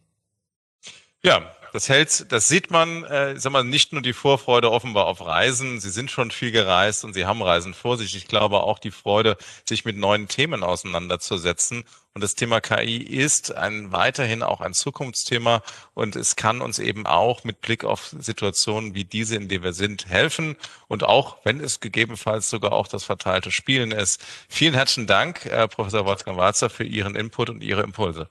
Ja, 1.22 1.40
das 1.72 1.88
hält, 1.88 2.30
das 2.32 2.48
sieht 2.48 2.70
man, 2.70 3.04
äh, 3.04 3.38
sag 3.38 3.52
mal, 3.52 3.64
nicht 3.64 3.92
nur 3.92 4.02
die 4.02 4.12
Vorfreude 4.12 4.70
offenbar 4.70 5.06
auf 5.06 5.24
Reisen. 5.24 5.80
Sie 5.80 5.90
sind 5.90 6.10
schon 6.10 6.30
viel 6.30 6.50
gereist 6.50 7.04
und 7.04 7.14
Sie 7.14 7.26
haben 7.26 7.42
Reisen 7.42 7.74
vor 7.74 7.96
sich. 7.96 8.16
Ich 8.16 8.28
glaube 8.28 8.62
auch 8.62 8.78
die 8.78 8.90
Freude, 8.90 9.36
sich 9.68 9.84
mit 9.84 9.96
neuen 9.96 10.28
Themen 10.28 10.62
auseinanderzusetzen. 10.62 11.84
Und 12.12 12.24
das 12.24 12.34
Thema 12.34 12.60
KI 12.60 12.96
ist 12.96 13.54
ein 13.54 13.92
weiterhin 13.92 14.42
auch 14.42 14.60
ein 14.60 14.74
Zukunftsthema 14.74 15.62
und 15.94 16.16
es 16.16 16.34
kann 16.34 16.60
uns 16.60 16.80
eben 16.80 17.06
auch 17.06 17.44
mit 17.44 17.60
Blick 17.60 17.84
auf 17.84 18.14
Situationen 18.18 18.94
wie 18.94 19.04
diese, 19.04 19.36
in 19.36 19.48
der 19.48 19.62
wir 19.62 19.72
sind, 19.72 20.08
helfen. 20.08 20.56
Und 20.88 21.04
auch, 21.04 21.38
wenn 21.44 21.60
es 21.60 21.78
gegebenenfalls 21.78 22.50
sogar 22.50 22.72
auch 22.72 22.88
das 22.88 23.04
verteilte 23.04 23.52
Spielen 23.52 23.92
ist. 23.92 24.20
Vielen 24.48 24.74
herzlichen 24.74 25.06
Dank, 25.06 25.46
äh, 25.46 25.68
Professor 25.68 26.04
Wolfgang 26.04 26.36
Warzer, 26.36 26.68
für 26.68 26.84
Ihren 26.84 27.14
Input 27.14 27.48
und 27.48 27.62
Ihre 27.62 27.82
Impulse. 27.82 28.28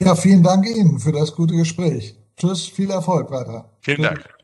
Ja, 0.00 0.16
vielen 0.16 0.42
Dank 0.42 0.66
Ihnen 0.66 0.98
für 0.98 1.12
das 1.12 1.32
gute 1.32 1.54
Gespräch. 1.54 2.16
Tschüss, 2.36 2.66
viel 2.68 2.90
Erfolg 2.90 3.30
weiter. 3.30 3.70
Vielen 3.80 4.02
Dank. 4.02 4.41